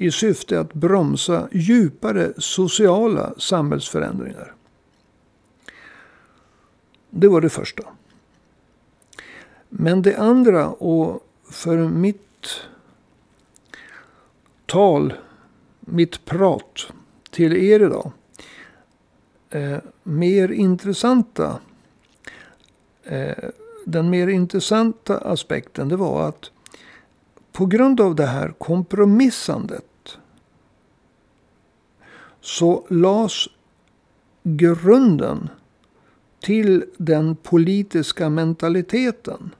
i 0.00 0.10
syfte 0.10 0.60
att 0.60 0.74
bromsa 0.74 1.48
djupare 1.52 2.32
sociala 2.38 3.34
samhällsförändringar. 3.38 4.54
Det 7.10 7.28
var 7.28 7.40
det 7.40 7.48
första. 7.48 7.82
Men 9.68 10.02
det 10.02 10.16
andra 10.16 10.68
och 10.68 11.26
för 11.50 11.76
mitt 11.76 12.48
tal, 14.66 15.12
mitt 15.80 16.24
prat 16.24 16.92
till 17.30 17.56
er 17.56 17.80
idag. 17.80 18.12
Eh, 19.50 19.78
mer 20.02 20.48
intressanta. 20.48 21.60
Eh, 23.04 23.48
den 23.86 24.10
mer 24.10 24.28
intressanta 24.28 25.18
aspekten 25.18 25.88
det 25.88 25.96
var 25.96 26.28
att 26.28 26.50
på 27.52 27.66
grund 27.66 28.00
av 28.00 28.14
det 28.14 28.26
här 28.26 28.54
kompromissandet 28.58 29.84
så 32.40 32.86
lades 32.88 33.48
grunden 34.42 35.48
till 36.40 36.84
den 36.96 37.36
politiska 37.36 38.28
mentaliteten 38.28 39.54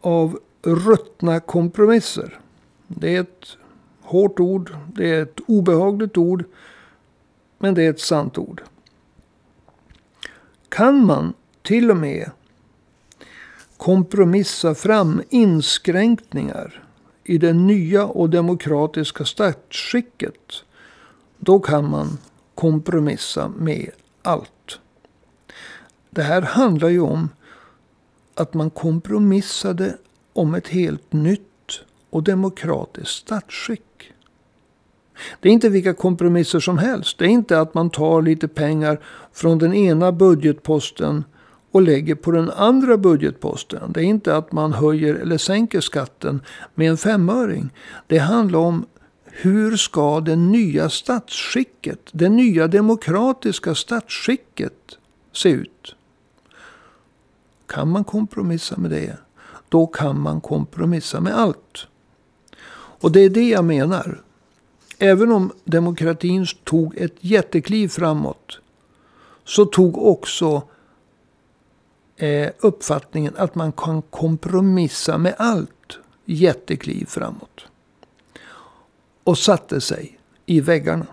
av 0.00 0.38
ruttna 0.62 1.40
kompromisser. 1.40 2.40
Det 2.86 3.16
är 3.16 3.20
ett 3.20 3.56
hårt 4.00 4.40
ord, 4.40 4.76
det 4.94 5.10
är 5.10 5.22
ett 5.22 5.40
obehagligt 5.46 6.16
ord, 6.16 6.44
men 7.58 7.74
det 7.74 7.82
är 7.82 7.90
ett 7.90 8.00
sant 8.00 8.38
ord. 8.38 8.62
Kan 10.68 11.06
man 11.06 11.32
till 11.62 11.90
och 11.90 11.96
med 11.96 12.30
kompromissa 13.76 14.74
fram 14.74 15.22
inskränkningar 15.28 16.84
i 17.30 17.38
det 17.38 17.52
nya 17.52 18.06
och 18.06 18.30
demokratiska 18.30 19.24
statsskicket, 19.24 20.64
då 21.38 21.60
kan 21.60 21.90
man 21.90 22.18
kompromissa 22.54 23.48
med 23.48 23.90
allt. 24.22 24.80
Det 26.10 26.22
här 26.22 26.42
handlar 26.42 26.88
ju 26.88 27.00
om 27.00 27.28
att 28.34 28.54
man 28.54 28.70
kompromissade 28.70 29.96
om 30.32 30.54
ett 30.54 30.68
helt 30.68 31.12
nytt 31.12 31.80
och 32.10 32.22
demokratiskt 32.22 33.10
statsskick. 33.10 34.12
Det 35.40 35.48
är 35.48 35.52
inte 35.52 35.68
vilka 35.68 35.94
kompromisser 35.94 36.60
som 36.60 36.78
helst. 36.78 37.18
Det 37.18 37.24
är 37.24 37.28
inte 37.28 37.60
att 37.60 37.74
man 37.74 37.90
tar 37.90 38.22
lite 38.22 38.48
pengar 38.48 39.00
från 39.32 39.58
den 39.58 39.74
ena 39.74 40.12
budgetposten 40.12 41.24
och 41.70 41.82
lägger 41.82 42.14
på 42.14 42.30
den 42.30 42.50
andra 42.50 42.96
budgetposten. 42.96 43.92
Det 43.92 44.00
är 44.00 44.04
inte 44.04 44.36
att 44.36 44.52
man 44.52 44.72
höjer 44.72 45.14
eller 45.14 45.38
sänker 45.38 45.80
skatten 45.80 46.40
med 46.74 46.90
en 46.90 46.96
femöring. 46.96 47.70
Det 48.06 48.18
handlar 48.18 48.58
om 48.58 48.86
hur 49.24 49.76
ska 49.76 50.20
det 50.20 50.36
nya 50.36 50.90
statsskicket, 50.90 52.00
det 52.12 52.28
nya 52.28 52.68
demokratiska 52.68 53.74
statsskicket 53.74 54.98
se 55.32 55.48
ut? 55.48 55.94
Kan 57.66 57.88
man 57.88 58.04
kompromissa 58.04 58.76
med 58.76 58.90
det, 58.90 59.16
då 59.68 59.86
kan 59.86 60.20
man 60.20 60.40
kompromissa 60.40 61.20
med 61.20 61.38
allt. 61.38 61.86
Och 63.00 63.12
det 63.12 63.20
är 63.20 63.30
det 63.30 63.48
jag 63.48 63.64
menar. 63.64 64.22
Även 64.98 65.32
om 65.32 65.52
demokratin 65.64 66.46
tog 66.64 66.96
ett 66.96 67.16
jättekliv 67.20 67.88
framåt, 67.88 68.58
så 69.44 69.64
tog 69.64 69.98
också 69.98 70.62
eh, 72.20 72.50
uppfattningen 72.58 73.36
att 73.36 73.54
man 73.54 73.72
kan 73.72 74.02
kompromissa 74.02 75.18
med 75.18 75.34
allt 75.38 75.98
jättekliv 76.24 77.06
framåt. 77.06 77.66
Och 79.24 79.38
satte 79.38 79.80
sig 79.80 80.18
i 80.46 80.60
väggarna. 80.60 81.06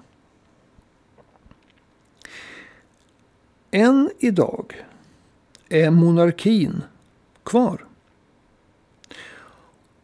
Än 3.72 4.12
idag 4.20 4.86
är 5.70 5.89
monarkin 5.89 6.84
kvar. 7.43 7.86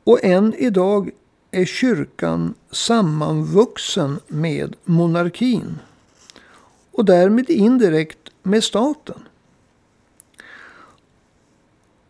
Och 0.04 0.24
än 0.24 0.54
idag 0.54 1.12
är 1.52 1.66
kyrkan 1.66 2.54
sammanvuxen 2.72 4.20
med 4.28 4.76
monarkin. 4.84 5.80
Och 6.92 7.06
därmed 7.06 7.50
indirekt 7.50 8.30
med 8.44 8.64
staten. 8.64 9.28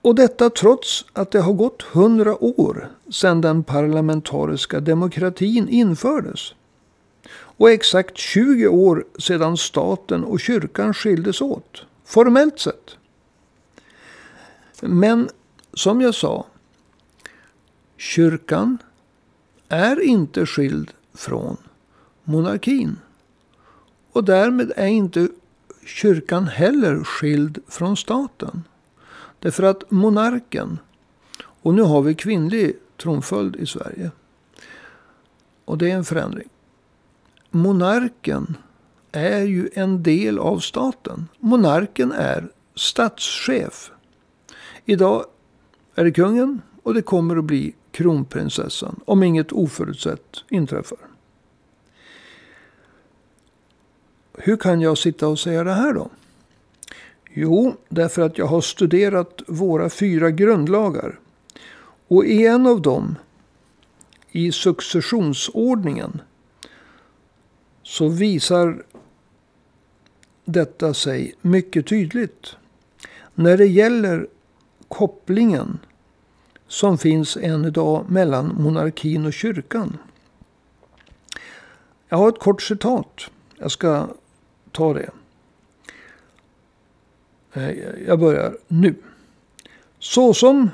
Och 0.04 0.16
detta 0.16 0.50
trots 0.50 1.06
att 1.14 1.32
det 1.32 1.40
har 1.40 1.54
gått 1.54 1.82
hundra 1.82 2.44
år 2.44 2.90
sedan 3.10 3.42
den 3.42 3.64
parlamentariska 3.64 4.80
demokratin 4.80 5.70
infördes. 5.70 6.54
Och 7.34 7.72
exakt 7.72 8.18
20 8.18 8.68
år 8.68 9.06
sedan 9.20 9.58
staten 9.58 10.24
och 10.24 10.40
kyrkan 10.40 10.94
skildes 10.94 11.42
åt. 11.42 11.86
Formellt 12.06 12.60
sett. 12.60 12.98
Men 14.82 15.30
som 15.74 16.02
jag 16.02 16.16
sa. 16.16 16.46
Kyrkan 17.98 18.78
är 19.70 20.02
inte 20.02 20.46
skild 20.46 20.92
från 21.14 21.58
monarkin. 22.24 23.00
Och 24.12 24.24
därmed 24.24 24.72
är 24.76 24.88
inte 24.88 25.28
kyrkan 25.86 26.48
heller 26.48 27.04
skild 27.04 27.60
från 27.68 27.98
staten. 27.98 28.64
Därför 29.44 29.64
att 29.64 29.92
monarken, 29.92 30.80
och 31.62 31.74
nu 31.74 31.82
har 31.82 32.02
vi 32.02 32.16
kvinnlig 32.16 32.76
tronföljd 32.98 33.56
i 33.56 33.66
Sverige. 33.66 34.12
Och 35.66 35.78
det 35.78 35.92
är 35.92 35.96
en 35.96 36.06
förändring. 36.06 36.50
Monarken 37.50 38.58
är 39.12 39.42
ju 39.42 39.70
en 39.74 40.04
del 40.04 40.40
av 40.40 40.60
staten. 40.60 41.28
Monarken 41.40 42.12
är 42.12 42.52
statschef. 42.76 43.92
Idag 44.86 45.26
är 45.96 46.04
det 46.04 46.12
kungen 46.12 46.62
och 46.84 46.94
det 46.94 47.02
kommer 47.02 47.38
att 47.38 47.44
bli 47.44 47.76
kronprinsessan. 47.92 49.00
Om 49.06 49.24
inget 49.24 49.52
oförutsett 49.52 50.44
inträffar. 50.50 51.00
Hur 54.34 54.58
kan 54.58 54.82
jag 54.82 54.98
sitta 54.98 55.28
och 55.28 55.40
säga 55.40 55.64
det 55.64 55.74
här 55.74 55.94
då? 55.94 56.10
Jo, 57.36 57.76
därför 57.90 58.22
att 58.22 58.38
jag 58.38 58.46
har 58.46 58.62
studerat 58.62 59.42
våra 59.48 59.90
fyra 59.90 60.32
grundlagar. 60.32 61.20
Och 62.08 62.26
i 62.26 62.46
en 62.46 62.68
av 62.68 62.82
dem, 62.82 63.16
i 64.32 64.52
successionsordningen, 64.52 66.22
så 67.84 68.08
visar 68.08 68.84
detta 70.46 70.94
sig 70.94 71.36
mycket 71.42 71.88
tydligt. 71.88 72.56
När 73.36 73.58
det 73.58 73.68
gäller 73.68 74.28
kopplingen 74.88 75.80
som 76.68 76.98
finns 76.98 77.38
än 77.38 77.66
idag 77.66 78.06
mellan 78.10 78.56
monarkin 78.62 79.26
och 79.26 79.34
kyrkan. 79.34 79.98
Jag 82.10 82.18
har 82.18 82.30
ett 82.30 82.40
kort 82.40 82.62
citat. 82.62 83.22
Jag 83.58 83.72
ska 83.72 84.08
ta 84.72 84.94
det. 84.94 85.10
Eh, 87.54 87.72
jag 88.08 88.20
börjar 88.20 88.58
nu. 88.68 88.96
Såsom 90.00 90.70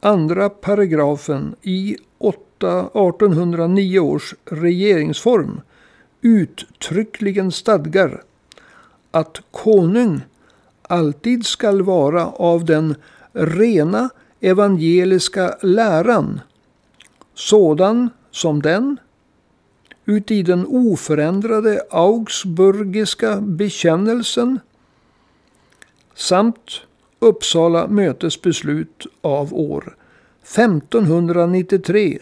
andra 0.00 0.50
paragrafen 0.50 1.54
i 1.62 1.96
1809 2.18 3.98
års 3.98 4.34
regeringsform 4.44 5.60
uttryckligen 6.20 7.52
stadgar 7.52 8.22
att 9.10 9.40
konung 9.50 10.20
alltid 10.82 11.46
skall 11.46 11.82
vara 11.82 12.26
av 12.26 12.64
den 12.64 12.94
rena 13.32 14.10
evangeliska 14.40 15.56
läran, 15.62 16.40
sådan 17.34 18.10
som 18.30 18.62
den, 18.62 18.96
uti 20.04 20.42
den 20.42 20.66
oförändrade 20.66 21.82
augsburgiska 21.90 23.40
bekännelsen 23.40 24.58
samt 26.14 26.80
Uppsala 27.18 27.86
mötes 27.86 28.42
beslut 28.42 29.06
av 29.20 29.54
år 29.54 29.96
1593 30.42 32.18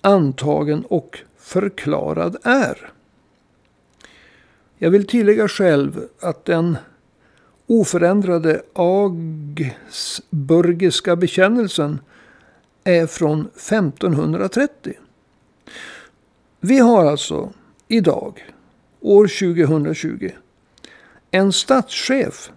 antagen 0.00 0.84
och 0.88 1.18
förklarad 1.38 2.36
är. 2.42 2.92
Jag 4.78 4.90
vill 4.90 5.06
tillägga 5.06 5.48
själv 5.48 6.00
att 6.20 6.44
den 6.44 6.76
oförändrade 7.66 8.62
Augsburgiska 8.72 9.56
bekännelsen 11.16 12.00
är 12.84 13.06
från 13.06 13.40
1530. 13.40 14.94
Vi 16.60 16.78
har 16.78 17.06
alltså 17.06 17.52
idag, 17.88 18.44
år 19.00 19.26
2020, 19.26 20.30
en 21.30 21.52
statschef 21.52 22.50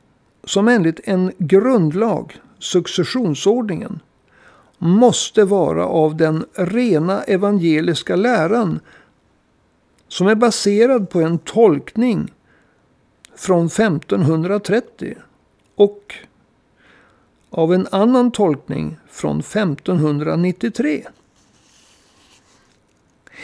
som 0.44 0.68
enligt 0.68 1.00
en 1.04 1.32
grundlag, 1.38 2.42
successionsordningen, 2.60 4.00
måste 4.78 5.44
vara 5.44 5.86
av 5.86 6.16
den 6.16 6.46
rena 6.54 7.24
evangeliska 7.24 8.16
läran 8.16 8.80
som 10.08 10.28
är 10.28 10.36
baserad 10.36 11.10
på 11.10 11.22
en 11.22 11.40
tolkning 11.40 12.34
från 13.36 13.66
1530 13.66 15.16
och 15.76 16.16
av 17.50 17.74
en 17.74 17.88
annan 17.92 18.32
tolkning 18.32 18.98
från 19.10 19.40
1593. 19.40 21.08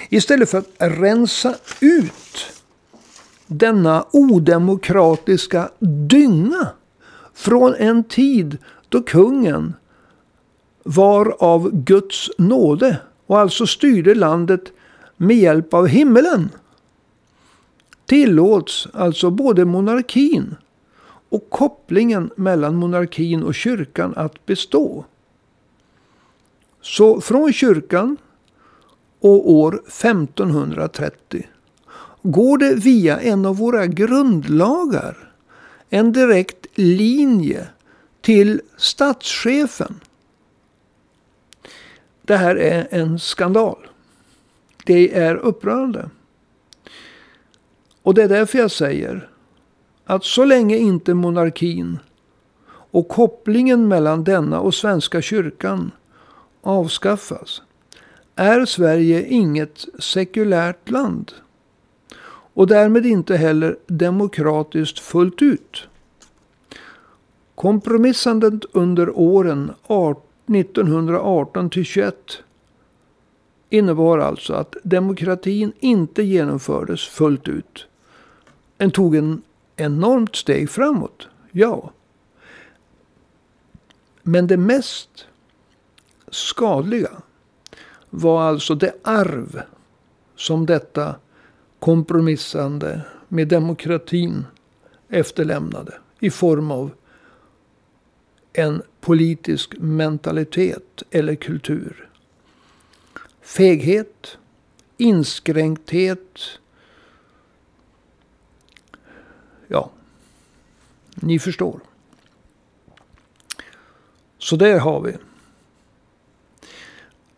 Istället 0.09 0.49
för 0.49 0.57
att 0.57 0.73
rensa 0.77 1.55
ut 1.81 2.63
denna 3.47 4.05
odemokratiska 4.11 5.69
dynga 5.79 6.67
från 7.37 7.75
en 7.75 8.03
tid 8.03 8.57
då 8.89 9.01
kungen 9.01 9.73
var 10.83 11.35
av 11.39 11.71
Guds 11.71 12.29
nåde 12.37 12.97
och 13.27 13.39
alltså 13.39 13.67
styrde 13.67 14.15
landet 14.15 14.71
med 15.17 15.37
hjälp 15.37 15.73
av 15.73 15.87
himmelen. 15.87 16.49
tillåts 18.05 18.87
alltså 18.93 19.29
både 19.29 19.65
monarkin 19.65 20.55
och 21.29 21.49
kopplingen 21.49 22.29
mellan 22.35 22.75
monarkin 22.75 23.43
och 23.43 23.55
kyrkan 23.55 24.13
att 24.15 24.45
bestå. 24.45 25.05
Så 26.81 27.21
från 27.21 27.53
kyrkan 27.53 28.17
och 29.19 29.51
år 29.51 29.81
1530 29.87 31.47
går 32.21 32.57
det 32.57 32.75
via 32.75 33.19
en 33.19 33.45
av 33.45 33.57
våra 33.57 33.85
grundlagar 33.85 35.26
en 35.89 36.11
direkt 36.11 36.65
linje 36.75 37.67
till 38.21 38.61
statschefen. 38.77 39.99
Det 42.21 42.37
här 42.37 42.55
är 42.55 42.87
en 42.91 43.19
skandal. 43.19 43.87
Det 44.85 45.17
är 45.17 45.35
upprörande. 45.35 46.09
Och 48.01 48.13
det 48.13 48.23
är 48.23 48.29
därför 48.29 48.59
jag 48.59 48.71
säger 48.71 49.29
att 50.05 50.23
så 50.23 50.45
länge 50.45 50.77
inte 50.77 51.13
monarkin 51.13 51.99
och 52.69 53.07
kopplingen 53.07 53.87
mellan 53.87 54.23
denna 54.23 54.59
och 54.59 54.75
Svenska 54.75 55.21
kyrkan 55.21 55.91
avskaffas 56.61 57.61
är 58.35 58.65
Sverige 58.65 59.27
inget 59.27 59.85
sekulärt 59.99 60.89
land. 60.89 61.31
Och 62.57 62.67
därmed 62.67 63.05
inte 63.05 63.37
heller 63.37 63.77
demokratiskt 63.87 64.99
fullt 64.99 65.41
ut. 65.41 65.87
Kompromissandet 67.55 68.65
under 68.71 69.17
åren 69.19 69.71
1918 70.47 71.69
till 71.69 71.85
21 71.85 72.15
innebar 73.69 74.17
alltså 74.17 74.53
att 74.53 74.75
demokratin 74.83 75.73
inte 75.79 76.23
genomfördes 76.23 77.07
fullt 77.07 77.47
ut. 77.47 77.87
Den 78.77 78.91
tog 78.91 79.15
en 79.15 79.41
enormt 79.75 80.35
steg 80.35 80.69
framåt, 80.69 81.27
ja. 81.51 81.91
Men 84.23 84.47
det 84.47 84.57
mest 84.57 85.27
skadliga 86.27 87.11
var 88.09 88.41
alltså 88.41 88.75
det 88.75 88.93
arv 89.03 89.61
som 90.35 90.65
detta 90.65 91.15
kompromissande 91.79 93.01
med 93.27 93.47
demokratin 93.47 94.45
efterlämnade 95.09 95.93
i 96.19 96.29
form 96.29 96.71
av 96.71 96.91
en 98.53 98.81
politisk 99.01 99.75
mentalitet 99.77 101.03
eller 101.11 101.35
kultur. 101.35 102.09
Feghet, 103.41 104.37
inskränkthet. 104.97 106.59
Ja, 109.67 109.91
ni 111.15 111.39
förstår. 111.39 111.79
Så 114.37 114.55
där 114.55 114.79
har 114.79 115.01
vi. 115.01 115.17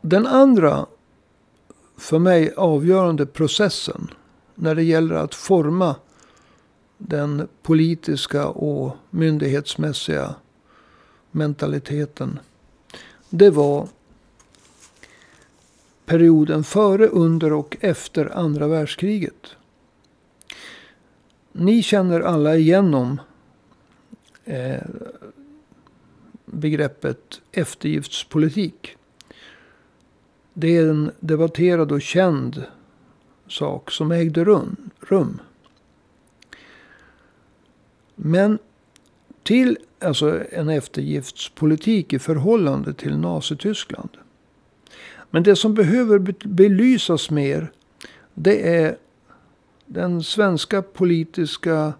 Den 0.01 0.27
andra 0.27 0.85
för 1.97 2.19
mig 2.19 2.53
avgörande 2.53 3.25
processen 3.25 4.11
när 4.59 4.75
det 4.75 4.83
gäller 4.83 5.15
att 5.15 5.35
forma 5.35 5.95
den 6.97 7.47
politiska 7.61 8.47
och 8.47 8.95
myndighetsmässiga 9.09 10.35
mentaliteten. 11.31 12.39
Det 13.29 13.49
var 13.49 13.87
perioden 16.05 16.63
före, 16.63 17.07
under 17.07 17.53
och 17.53 17.77
efter 17.79 18.37
andra 18.37 18.67
världskriget. 18.67 19.55
Ni 21.51 21.83
känner 21.83 22.21
alla 22.21 22.55
igenom 22.55 23.21
eh, 24.45 24.83
begreppet 26.45 27.41
eftergiftspolitik. 27.51 28.95
Det 30.53 30.77
är 30.77 30.89
en 30.89 31.11
debatterad 31.19 31.91
och 31.91 32.01
känd 32.01 32.63
sak 33.49 33.91
som 33.91 34.11
ägde 34.11 34.43
rum. 34.43 35.41
Men 38.15 38.59
till 39.43 39.77
alltså 39.99 40.43
en 40.51 40.69
eftergiftspolitik 40.69 42.13
i 42.13 42.19
förhållande 42.19 42.93
till 42.93 43.17
Nazityskland. 43.17 44.09
Men 45.29 45.43
det 45.43 45.55
som 45.55 45.73
behöver 45.73 46.19
belysas 46.47 47.29
mer. 47.29 47.71
Det 48.33 48.75
är 48.75 48.97
den 49.85 50.23
svenska 50.23 50.81
politiska 50.81 51.93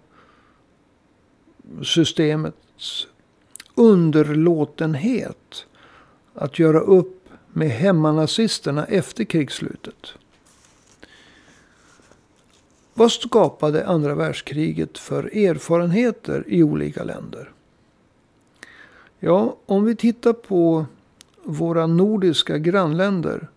systemets 1.82 3.06
underlåtenhet 3.74 5.66
att 6.34 6.58
göra 6.58 6.80
upp 6.80 7.28
med 7.48 7.70
hemmanazisterna 7.70 8.84
efter 8.84 9.24
krigsslutet. 9.24 10.14
Vad 13.00 13.12
skapade 13.12 13.86
andra 13.86 14.14
världskriget 14.14 14.98
för 14.98 15.36
erfarenheter 15.36 16.44
i 16.46 16.62
olika 16.62 17.04
länder? 17.04 17.52
Ja, 19.18 19.56
om 19.66 19.84
vi 19.84 19.96
tittar 19.96 20.32
på 20.32 20.86
våra 21.42 21.86
nordiska 21.86 22.58
grannländer. 22.58 23.48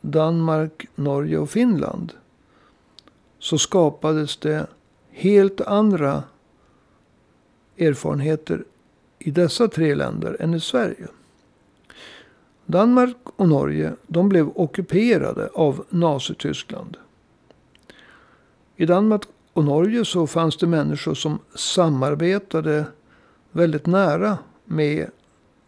Danmark, 0.00 0.86
Norge 0.94 1.38
och 1.38 1.50
Finland. 1.50 2.12
Så 3.38 3.58
skapades 3.58 4.36
det 4.36 4.66
helt 5.10 5.60
andra 5.60 6.22
erfarenheter 7.78 8.64
i 9.18 9.30
dessa 9.30 9.68
tre 9.68 9.94
länder 9.94 10.36
än 10.40 10.54
i 10.54 10.60
Sverige. 10.60 11.06
Danmark 12.66 13.16
och 13.36 13.48
Norge 13.48 13.92
de 14.06 14.28
blev 14.28 14.50
ockuperade 14.54 15.48
av 15.54 15.84
Nazityskland. 15.88 16.96
I 18.80 18.86
Danmark 18.86 19.22
och 19.52 19.64
Norge 19.64 20.04
så 20.04 20.26
fanns 20.26 20.56
det 20.56 20.66
människor 20.66 21.14
som 21.14 21.38
samarbetade 21.54 22.84
väldigt 23.52 23.86
nära 23.86 24.38
med 24.64 25.10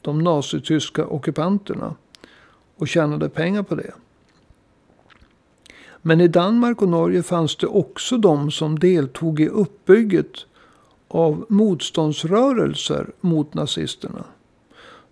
de 0.01 0.19
nazityska 0.19 1.07
ockupanterna 1.07 1.95
och 2.77 2.89
tjänade 2.89 3.29
pengar 3.29 3.63
på 3.63 3.75
det. 3.75 3.95
Men 6.03 6.21
i 6.21 6.29
Danmark 6.29 6.83
och 6.83 6.89
Norge 6.89 7.23
fanns 7.23 7.57
det 7.57 7.67
också 7.67 8.19
de 8.19 8.51
som 8.51 8.79
deltog 8.79 9.41
i 9.41 9.49
uppbygget 9.49 10.47
av 11.09 11.47
motståndsrörelser 11.49 13.13
mot 13.21 13.55
nazisterna. 13.55 14.25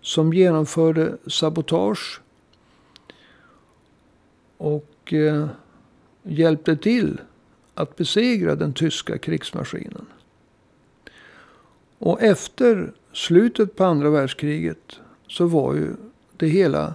Som 0.01 0.33
genomförde 0.33 1.17
sabotage 1.27 2.21
och 4.57 5.13
eh, 5.13 5.47
hjälpte 6.23 6.75
till 6.75 7.21
att 7.81 7.95
besegra 7.95 8.55
den 8.55 8.73
tyska 8.73 9.17
krigsmaskinen. 9.17 10.05
Och 11.97 12.21
efter 12.21 12.93
slutet 13.13 13.75
på 13.75 13.83
andra 13.83 14.09
världskriget 14.09 14.99
så 15.27 15.45
var 15.45 15.73
ju 15.73 15.95
det 16.37 16.47
hela 16.47 16.93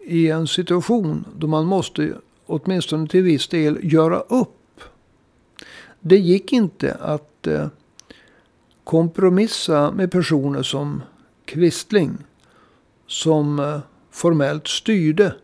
i 0.00 0.28
en 0.30 0.46
situation 0.46 1.24
då 1.36 1.46
man 1.46 1.66
måste 1.66 2.14
åtminstone 2.46 3.08
till 3.08 3.22
viss 3.22 3.48
del 3.48 3.78
göra 3.82 4.20
upp. 4.20 4.80
Det 6.00 6.18
gick 6.18 6.52
inte 6.52 6.94
att 6.94 7.46
eh, 7.46 7.66
kompromissa 8.84 9.90
med 9.90 10.10
personer 10.10 10.62
som 10.62 11.02
Quisling. 11.44 12.18
Som 13.06 13.58
eh, 13.58 13.80
formellt 14.10 14.68
styrde 14.68 15.34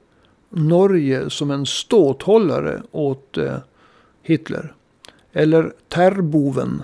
Norge 0.51 1.31
som 1.31 1.51
en 1.51 1.67
ståthållare 1.67 2.83
åt 2.91 3.37
eh, 3.37 3.57
Hitler. 4.23 4.75
Eller 5.33 5.73
Terboven 5.89 6.83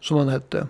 som 0.00 0.16
han 0.16 0.28
hette. 0.28 0.66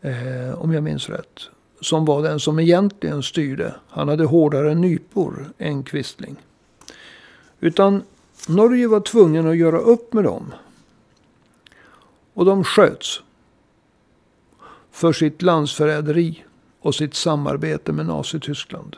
Eh, 0.00 0.54
om 0.58 0.72
jag 0.72 0.82
minns 0.82 1.08
rätt. 1.08 1.40
Som 1.80 2.04
var 2.04 2.22
den 2.22 2.40
som 2.40 2.58
egentligen 2.58 3.22
styrde. 3.22 3.74
Han 3.88 4.08
hade 4.08 4.24
hårdare 4.24 4.74
nypor 4.74 5.52
än 5.58 5.82
Quisling. 5.82 6.36
Utan 7.60 8.02
Norge 8.48 8.88
var 8.88 9.00
tvungen 9.00 9.48
att 9.48 9.56
göra 9.56 9.78
upp 9.78 10.12
med 10.12 10.24
dem. 10.24 10.54
Och 12.34 12.44
de 12.44 12.64
sköts. 12.64 13.20
För 14.90 15.12
sitt 15.12 15.42
landsförräderi 15.42 16.44
och 16.80 16.94
sitt 16.94 17.14
samarbete 17.14 17.92
med 17.92 18.06
Nazityskland. 18.06 18.96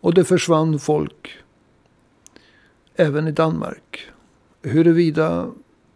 Och 0.00 0.14
det 0.14 0.24
försvann 0.24 0.78
folk. 0.78 1.38
Även 2.94 3.28
i 3.28 3.32
Danmark. 3.32 4.08
Huruvida 4.62 5.50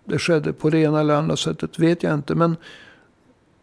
det 0.05 0.19
skedde 0.19 0.53
på 0.53 0.71
det 0.71 0.79
ena 0.79 1.01
eller 1.01 1.15
andra 1.15 1.37
sättet 1.37 1.79
vet 1.79 2.03
jag 2.03 2.15
inte. 2.15 2.35
Men 2.35 2.57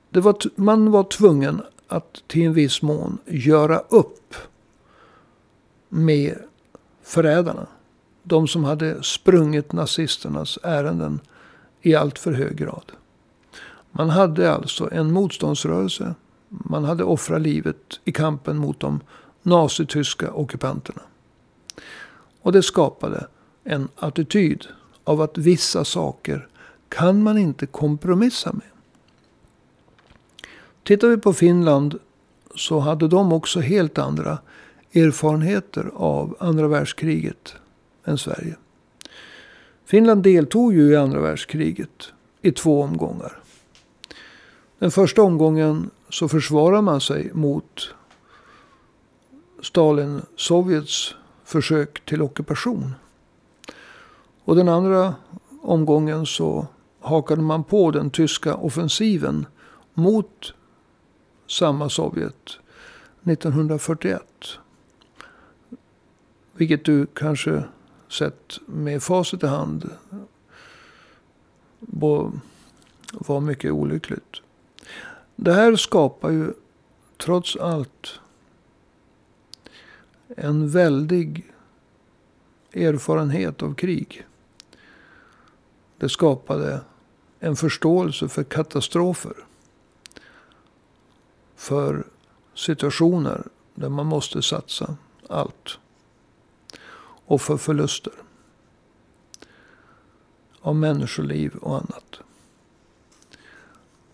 det 0.10 0.20
var 0.20 0.36
man 0.56 0.92
var 0.92 1.04
tvungen 1.04 1.62
att 1.88 2.24
till 2.28 2.46
en 2.46 2.54
viss 2.54 2.82
mån 2.82 3.18
göra 3.26 3.80
upp 3.80 4.36
med 5.90 6.38
förrädarna. 7.04 7.68
de 8.24 8.48
som 8.48 8.64
hade 8.64 9.04
sprungit 9.04 9.72
nazisternas 9.72 10.60
ärenden 10.64 11.20
i 11.82 11.96
allt 11.96 12.20
för 12.20 12.34
hög 12.34 12.56
grad. 12.56 12.92
Man 13.92 14.10
hade 14.10 14.54
alltså 14.54 14.90
en 14.92 15.12
motståndsrörelse. 15.12 16.16
Man 16.50 16.84
hade 16.84 17.04
offrat 17.04 17.42
livet 17.42 18.00
i 18.06 18.12
kampen 18.12 18.58
mot 18.58 18.80
de 18.80 19.00
nazityska 19.50 20.32
ockupanterna. 20.32 21.02
Och 22.42 22.52
det 22.52 22.64
skapade 22.64 23.28
en 23.64 23.88
attityd 23.96 24.68
av 25.04 25.22
att 25.22 25.38
vissa 25.38 25.86
saker 25.86 26.48
kan 26.90 27.24
man 27.24 27.38
inte 27.38 27.66
kompromissa 27.66 28.54
med. 28.54 28.68
Tittar 30.84 31.08
vi 31.08 31.18
på 31.18 31.34
Finland 31.34 32.00
så 32.56 32.80
hade 32.80 33.08
de 33.08 33.34
också 33.34 33.60
helt 33.60 33.98
andra 33.98 34.38
erfarenheter 34.94 35.92
av 35.96 36.38
andra 36.40 36.68
världskriget 36.68 37.56
än 38.06 38.18
Sverige. 38.18 38.56
Finland 39.86 40.24
deltog 40.24 40.74
ju 40.74 40.92
i 40.92 40.96
andra 40.96 41.20
världskriget 41.20 42.14
i 42.42 42.52
två 42.52 42.82
omgångar. 42.82 43.40
Den 44.80 44.92
första 44.92 45.22
omgången 45.22 45.90
så 46.10 46.28
försvarade 46.28 46.82
man 46.82 47.02
sig 47.02 47.32
mot 47.34 47.94
Stalin-Sovjets 49.62 51.16
försök 51.44 52.06
till 52.06 52.22
ockupation. 52.22 52.96
Och 54.44 54.56
den 54.56 54.70
andra 54.70 55.16
omgången 55.62 56.26
så 56.26 56.68
hakade 57.00 57.42
man 57.42 57.64
på 57.64 57.92
den 57.92 58.10
tyska 58.10 58.56
offensiven 58.56 59.46
mot 59.94 60.54
samma 61.48 61.90
Sovjet 61.90 62.58
1941. 63.24 64.24
Vilket 66.54 66.86
du 66.86 67.06
kanske 67.06 67.64
sett 68.10 68.60
med 68.66 69.04
facit 69.04 69.44
i 69.44 69.48
hand 69.48 69.90
var 73.12 73.40
mycket 73.40 73.72
olyckligt. 73.72 74.42
Det 75.36 75.54
här 75.54 75.76
skapar 75.76 76.30
ju 76.30 76.54
trots 77.18 77.56
allt 77.56 78.20
en 80.42 80.70
väldig 80.70 81.52
erfarenhet 82.74 83.64
av 83.64 83.74
krig. 83.74 84.28
Det 85.98 86.10
skapade 86.10 86.82
en 87.40 87.56
förståelse 87.56 88.28
för 88.28 88.44
katastrofer. 88.44 89.34
För 91.56 92.08
situationer 92.56 93.48
där 93.76 93.90
man 93.90 94.06
måste 94.06 94.42
satsa 94.42 94.98
allt. 95.30 95.80
Och 97.26 97.42
för 97.42 97.58
förluster. 97.58 98.14
Av 100.62 100.76
människoliv 100.76 101.56
och 101.56 101.76
annat. 101.76 102.20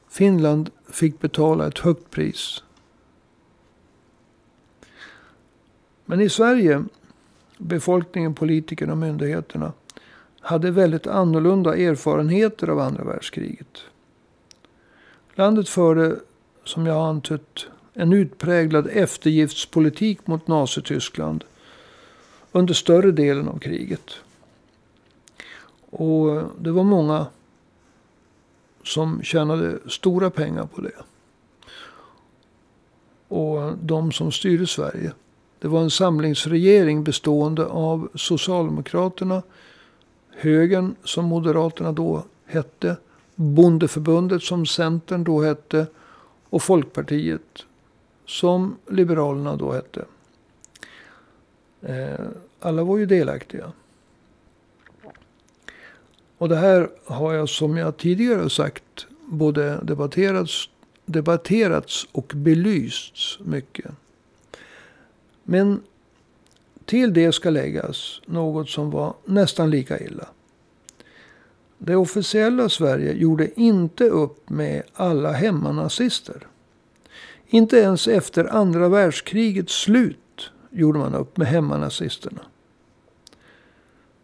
Finland 0.10 0.70
fick 0.90 1.20
betala 1.20 1.68
ett 1.68 1.80
högt 1.80 2.10
pris. 2.12 2.64
Men 6.06 6.22
i 6.22 6.30
Sverige, 6.30 6.84
befolkningen, 7.58 8.34
politikerna 8.34 8.92
och 8.92 8.98
myndigheterna 8.98 9.74
hade 10.40 10.72
väldigt 10.72 11.08
annorlunda 11.08 11.78
erfarenheter 11.78 12.68
av 12.68 12.80
andra 12.80 13.04
världskriget. 13.04 13.82
Landet 15.36 15.70
förde, 15.70 16.20
som 16.64 16.86
jag 16.86 16.94
har 16.94 17.10
antytt, 17.10 17.68
en 17.94 18.14
utpräglad 18.14 18.88
eftergiftspolitik 18.88 20.28
mot 20.28 20.48
Nazityskland 20.48 21.44
under 22.52 22.74
större 22.74 23.12
delen 23.12 23.48
av 23.48 23.60
kriget. 23.60 24.12
Och 25.90 26.44
det 26.60 26.72
var 26.72 26.84
många 26.84 27.28
som 28.84 29.24
tjänade 29.24 29.80
stora 29.88 30.30
pengar 30.30 30.66
på 30.66 30.82
det. 30.82 31.04
Och 33.28 33.78
de 33.78 34.12
som 34.12 34.32
styrde 34.32 34.68
Sverige. 34.68 35.14
Det 35.60 35.68
var 35.68 35.82
en 35.82 35.90
samlingsregering 35.90 37.04
bestående 37.04 37.66
av 37.66 38.10
Socialdemokraterna, 38.16 39.44
Högern 40.30 40.96
som 41.04 41.26
Moderaterna 41.26 41.92
då 41.92 42.24
hette, 42.46 42.98
Bondeförbundet 43.36 44.44
som 44.44 44.66
Centern 44.66 45.24
då 45.24 45.42
hette 45.42 45.88
och 46.50 46.64
Folkpartiet 46.64 47.66
som 48.26 48.76
Liberalerna 48.90 49.56
då 49.56 49.72
hette. 49.72 50.06
Eh, 51.82 52.26
alla 52.60 52.84
var 52.84 52.98
ju 52.98 53.06
delaktiga. 53.06 53.72
Och 56.38 56.50
det 56.50 56.56
här 56.56 56.90
har 57.06 57.34
jag 57.34 57.50
som 57.50 57.78
jag 57.78 57.98
tidigare 57.98 58.50
sagt 58.50 59.08
både 59.26 59.80
debatterats, 59.84 60.70
debatterats 61.06 62.08
och 62.12 62.32
belysts 62.36 63.40
mycket. 63.40 63.92
Men 65.46 65.82
till 66.86 67.14
det 67.14 67.32
ska 67.32 67.50
läggas 67.50 68.22
något 68.26 68.70
som 68.70 68.92
var 68.92 69.14
nästan 69.26 69.70
lika 69.70 70.00
illa. 70.00 70.28
Det 71.78 71.96
officiella 71.96 72.70
Sverige 72.70 73.14
gjorde 73.14 73.60
inte 73.60 74.04
upp 74.04 74.50
med 74.50 74.84
alla 74.94 75.32
hemmanazister. 75.32 76.48
Inte 77.48 77.78
ens 77.78 78.08
efter 78.08 78.46
andra 78.46 78.90
världskrigets 78.90 79.74
slut 79.82 80.52
gjorde 80.72 81.00
man 81.00 81.16
upp 81.16 81.38
med 81.38 81.48
hemmanazisterna. 81.48 82.42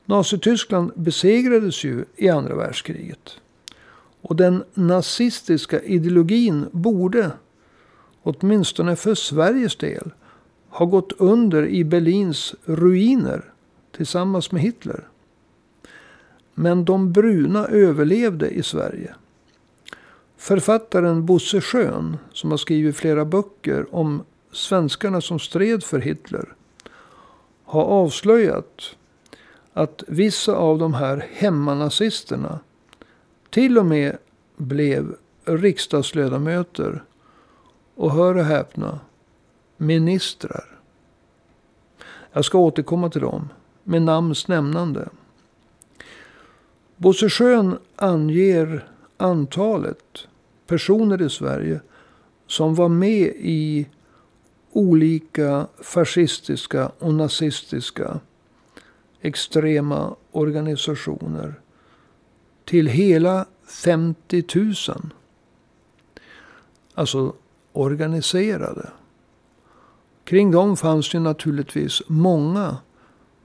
Nazityskland 0.06 0.92
besegrades 0.96 1.84
ju 1.84 2.06
i 2.16 2.30
andra 2.30 2.56
världskriget. 2.56 3.38
Och 4.22 4.36
den 4.36 4.64
nazistiska 4.74 5.82
ideologin 5.82 6.66
borde, 6.72 7.32
åtminstone 8.24 8.96
för 8.96 9.16
Sveriges 9.16 9.76
del, 9.76 10.12
har 10.72 10.86
gått 10.86 11.12
under 11.18 11.66
i 11.66 11.84
Berlins 11.84 12.56
ruiner 12.66 13.54
tillsammans 13.92 14.52
med 14.52 14.62
Hitler. 14.62 15.08
Men 16.54 16.86
de 16.86 17.12
bruna 17.14 17.68
överlevde 17.68 18.50
i 18.50 18.64
Sverige. 18.64 19.16
Författaren 20.38 21.26
Bosse 21.26 21.62
Schön, 21.62 22.18
som 22.34 22.52
har 22.52 22.58
skrivit 22.58 22.96
flera 22.96 23.26
böcker 23.26 23.96
om 23.96 24.24
svenskarna 24.52 25.22
som 25.22 25.40
stred 25.40 25.84
för 25.84 26.00
Hitler, 26.00 26.54
har 27.66 27.84
avslöjat 27.84 28.96
att 29.74 30.04
vissa 30.08 30.56
av 30.56 30.80
de 30.80 30.94
här 30.94 31.28
hemmanazisterna 31.34 32.60
till 33.50 33.78
och 33.78 33.86
med 33.86 34.18
blev 34.58 35.16
riksdagsledamöter 35.46 37.04
och 37.96 38.12
hör 38.12 38.36
och 38.36 38.46
häpna, 38.46 39.00
ministrar. 39.82 40.66
Jag 42.32 42.46
ska 42.46 42.58
återkomma 42.58 43.10
till 43.10 43.22
dem 43.22 43.50
med 43.84 44.02
namns 44.02 44.48
nämnande. 44.48 45.10
Bosse 46.98 47.30
Schön 47.30 47.78
anger 47.96 48.88
antalet 49.18 50.28
personer 50.68 51.22
i 51.22 51.30
Sverige 51.30 51.82
som 52.48 52.76
var 52.76 52.90
med 52.90 53.34
i 53.36 53.88
olika 54.72 55.68
fascistiska 55.82 56.92
och 57.00 57.14
nazistiska 57.14 58.20
extrema 59.22 60.16
organisationer 60.32 61.54
till 62.66 62.88
hela 62.88 63.46
50 63.66 64.44
000. 64.56 64.74
Alltså 66.96 67.34
organiserade. 67.74 68.90
Kring 70.32 70.52
dem 70.52 70.78
fanns 70.78 71.12
det 71.12 71.20
naturligtvis 71.20 72.02
många 72.08 72.78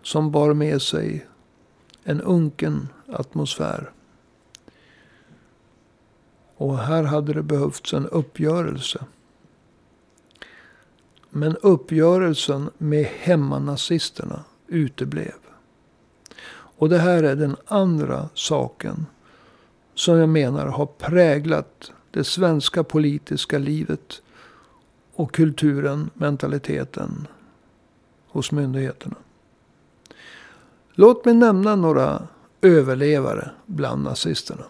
som 0.02 0.30
bar 0.30 0.54
med 0.54 0.82
sig 0.82 1.26
en 2.04 2.20
unken 2.20 2.88
atmosfär. 3.08 3.90
Och 6.56 6.78
här 6.78 7.02
hade 7.02 7.32
det 7.32 7.42
behövts 7.42 7.94
en 7.94 8.06
uppgörelse. 8.06 9.04
Men 11.30 11.56
uppgörelsen 11.56 12.70
med 12.78 13.04
hemmanazisterna 13.04 14.44
uteblev. 14.66 15.38
Och 16.50 16.88
det 16.88 16.98
här 16.98 17.22
är 17.22 17.36
den 17.36 17.56
andra 17.66 18.28
saken 18.34 19.06
som 19.94 20.16
jag 20.16 20.28
menar 20.28 20.66
har 20.66 20.86
präglat 20.86 21.92
det 22.10 22.24
svenska 22.24 22.84
politiska 22.84 23.58
livet 23.58 24.22
och 25.16 25.32
kulturen, 25.32 26.10
mentaliteten 26.14 27.26
hos 28.28 28.52
myndigheterna. 28.52 29.16
Låt 30.92 31.24
mig 31.24 31.34
nämna 31.34 31.76
några 31.76 32.22
överlevare 32.60 33.50
bland 33.66 34.02
nazisterna. 34.02 34.64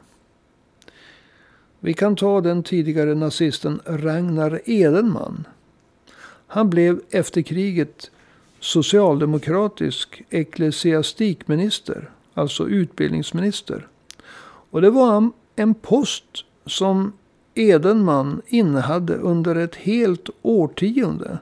Vi 1.81 1.95
kan 1.95 2.17
ta 2.17 2.41
den 2.41 2.63
tidigare 2.63 3.15
nazisten 3.15 3.81
Ragnar 3.85 4.61
Edenman. 4.65 5.47
Han 6.47 6.71
blev 6.71 7.01
efter 7.11 7.43
kriget 7.43 8.11
socialdemokratisk 8.61 10.23
ecklesiastikminister, 10.31 12.11
alltså 12.35 12.69
utbildningsminister. 12.69 13.89
Och 14.71 14.81
det 14.81 14.91
var 14.91 15.31
en 15.57 15.75
post 15.75 16.25
som 16.67 17.13
Edenman 17.59 18.43
innehade 18.47 19.15
under 19.15 19.57
ett 19.57 19.75
helt 19.75 20.31
årtionde. 20.43 21.39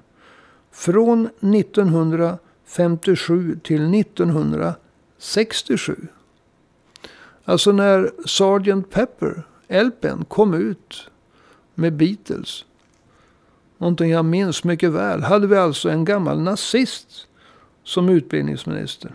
Från 0.71 1.29
1957 1.41 3.59
till 3.63 3.95
1967. 3.95 5.97
Alltså 7.45 7.73
när 7.73 8.11
Sgt. 8.27 8.91
Pepper, 8.91 9.43
LPn, 9.69 10.25
kom 10.29 10.55
ut 10.55 11.09
med 11.75 11.93
Beatles. 11.93 12.65
Någonting 13.79 14.11
jag 14.11 14.25
minns 14.25 14.65
mycket 14.65 14.91
väl. 14.91 15.23
Hade 15.23 15.47
vi 15.47 15.57
alltså 15.57 15.89
en 15.89 16.05
gammal 16.05 16.41
nazist 16.41 17.27
som 17.85 18.09
utbildningsminister. 18.09 19.13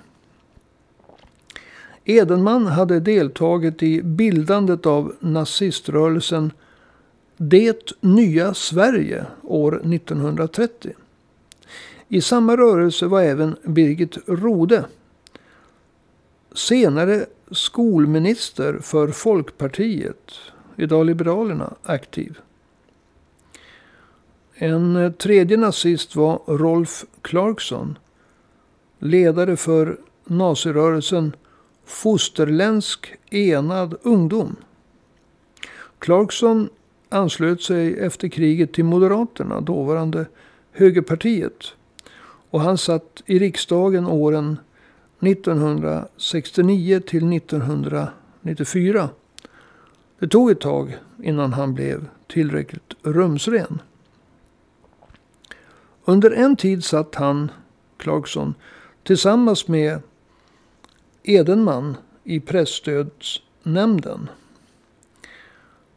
Edenman 2.05 2.67
hade 2.67 2.99
deltagit 2.99 3.83
i 3.83 4.01
bildandet 4.01 4.85
av 4.85 5.15
naziströrelsen 5.19 6.51
det 7.41 7.91
nya 8.01 8.53
Sverige 8.53 9.25
år 9.43 9.93
1930. 9.93 10.93
I 12.07 12.21
samma 12.21 12.57
rörelse 12.57 13.05
var 13.05 13.21
även 13.21 13.55
Birgit 13.63 14.17
Rode. 14.27 14.85
Senare 16.53 17.25
skolminister 17.51 18.79
för 18.79 19.07
Folkpartiet, 19.07 20.31
idag 20.75 21.05
Liberalerna, 21.05 21.73
aktiv. 21.83 22.39
En 24.53 25.13
tredje 25.17 25.57
nazist 25.57 26.15
var 26.15 26.41
Rolf 26.45 27.05
Clarkson. 27.21 27.97
Ledare 28.99 29.57
för 29.57 29.97
nazirörelsen 30.25 31.35
Fosterländsk 31.85 33.13
enad 33.29 33.95
ungdom. 34.03 34.55
Clarkson 35.99 36.69
anslöt 37.09 37.61
sig 37.61 37.99
efter 37.99 38.27
kriget 38.27 38.73
till 38.73 38.85
Moderaterna, 38.85 39.61
dåvarande 39.61 40.25
högerpartiet. 40.71 41.73
Och 42.49 42.61
han 42.61 42.77
satt 42.77 43.23
i 43.25 43.39
riksdagen 43.39 44.07
åren 44.07 44.57
1969 45.19 47.01
till 47.07 47.33
1994. 47.33 49.09
Det 50.19 50.27
tog 50.27 50.51
ett 50.51 50.61
tag 50.61 50.97
innan 51.23 51.53
han 51.53 51.73
blev 51.73 52.07
tillräckligt 52.27 52.93
rumsren. 53.03 53.81
Under 56.05 56.31
en 56.31 56.55
tid 56.55 56.83
satt 56.83 57.15
han, 57.15 57.51
Clarkson, 57.97 58.53
tillsammans 59.03 59.67
med 59.67 60.01
Edenman 61.23 61.97
i 62.23 62.39
pressstödsnämnden. 62.39 64.29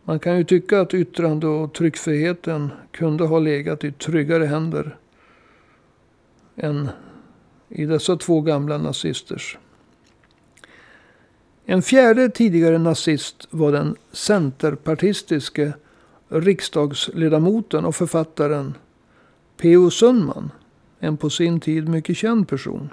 Man 0.04 0.18
kan 0.18 0.38
ju 0.38 0.44
tycka 0.44 0.80
att 0.80 0.94
yttrande 0.94 1.46
och 1.46 1.72
tryckfriheten 1.72 2.70
kunde 2.90 3.24
ha 3.24 3.38
legat 3.38 3.84
i 3.84 3.92
tryggare 3.92 4.44
händer 4.44 4.96
än 6.56 6.88
i 7.68 7.84
dessa 7.84 8.16
två 8.16 8.40
gamla 8.40 8.78
nazisters. 8.78 9.58
En 11.64 11.82
fjärde 11.82 12.28
tidigare 12.28 12.78
nazist 12.78 13.46
var 13.50 13.72
den 13.72 13.96
centerpartistiske 14.12 15.72
riksdagsledamoten 16.28 17.84
och 17.84 17.96
författaren 17.96 18.74
P.O. 19.56 19.90
Sundman. 19.90 20.50
En 20.98 21.16
på 21.16 21.30
sin 21.30 21.60
tid 21.60 21.88
mycket 21.88 22.16
känd 22.16 22.48
person. 22.48 22.90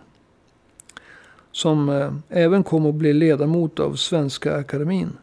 Som 1.52 1.90
eh, 1.90 2.14
även 2.30 2.64
kom 2.64 2.86
att 2.86 2.96
bli 2.96 3.14
ledamot 3.14 3.80
av 3.80 3.96
Svenska 3.96 4.56
Akademin. 4.56 5.18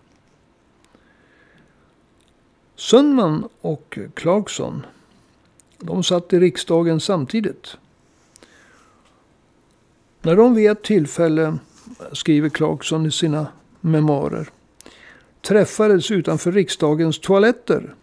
Sundman 2.76 3.48
och 3.60 3.98
Clarkson. 4.14 4.86
De 5.78 6.04
satt 6.04 6.32
i 6.32 6.40
riksdagen 6.40 7.00
samtidigt. 7.00 7.76
När 10.22 10.36
de 10.36 10.54
vid 10.54 10.70
ett 10.70 10.82
tillfälle, 10.82 11.58
skriver 12.12 12.48
Clarkson 12.48 13.06
i 13.06 13.10
sina 13.10 13.46
memoarer, 13.80 14.48
träffades 15.42 16.10
utanför 16.10 16.52
riksdagens 16.52 17.18
toaletter 17.18 17.94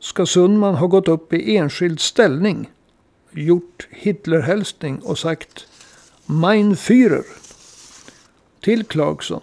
ska 0.00 0.26
Sundman 0.26 0.74
ha 0.74 0.86
gått 0.86 1.08
upp 1.08 1.32
i 1.32 1.56
enskild 1.56 2.00
ställning, 2.00 2.70
gjort 3.30 3.88
Hitlerhälsning 3.90 4.98
och 4.98 5.18
sagt 5.18 5.66
Mein 6.26 6.76
Führer 6.76 7.24
till 8.60 8.84
Clarkson. 8.84 9.40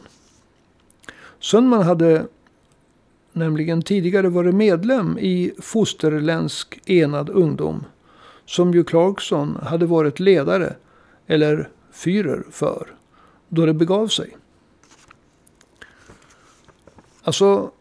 Sundman 1.39 1.83
hade 1.83 2.27
nämligen 3.37 3.81
tidigare 3.81 4.29
varit 4.29 4.55
medlem 4.55 5.17
i 5.17 5.53
Fosterländsk 5.59 6.79
enad 6.85 7.29
ungdom. 7.29 7.85
Som 8.45 8.73
ju 8.73 8.83
Clarkson 8.83 9.57
hade 9.63 9.85
varit 9.85 10.19
ledare 10.19 10.75
eller 11.27 11.69
Führer 11.91 12.43
för. 12.51 12.87
Då 13.49 13.65
det 13.65 13.73
begav 13.73 14.07
sig. 14.07 14.37
Alltså, 17.23 17.71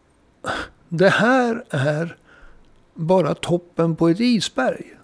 det 0.89 1.09
här 1.09 1.65
är 1.69 2.17
bara 2.93 3.33
toppen 3.33 3.95
på 3.95 4.09
ett 4.09 4.19
isberg. 4.19 4.97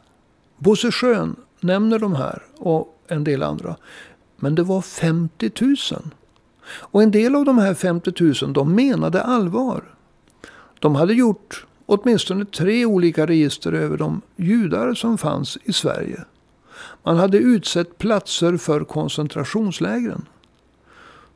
Bosse 0.57 0.91
Schön 0.91 1.35
nämner 1.59 1.99
de 1.99 2.15
här 2.15 2.43
och 2.57 2.99
en 3.07 3.23
del 3.23 3.43
andra. 3.43 3.75
Men 4.35 4.55
det 4.55 4.63
var 4.63 4.81
50 4.81 5.51
000. 5.61 5.75
Och 6.65 7.03
en 7.03 7.11
del 7.11 7.35
av 7.35 7.45
de 7.45 7.57
här 7.57 7.73
50 7.73 8.43
000 8.43 8.53
de 8.53 8.75
menade 8.75 9.21
allvar. 9.21 9.83
De 10.83 10.95
hade 10.95 11.13
gjort 11.13 11.65
åtminstone 11.85 12.45
tre 12.45 12.85
olika 12.85 13.25
register 13.27 13.71
över 13.73 13.97
de 13.97 14.21
judar 14.35 14.93
som 14.93 15.17
fanns 15.17 15.57
i 15.63 15.73
Sverige. 15.73 16.23
Man 17.03 17.17
hade 17.17 17.37
utsett 17.37 17.97
platser 17.97 18.57
för 18.57 18.83
koncentrationslägren. 18.83 20.25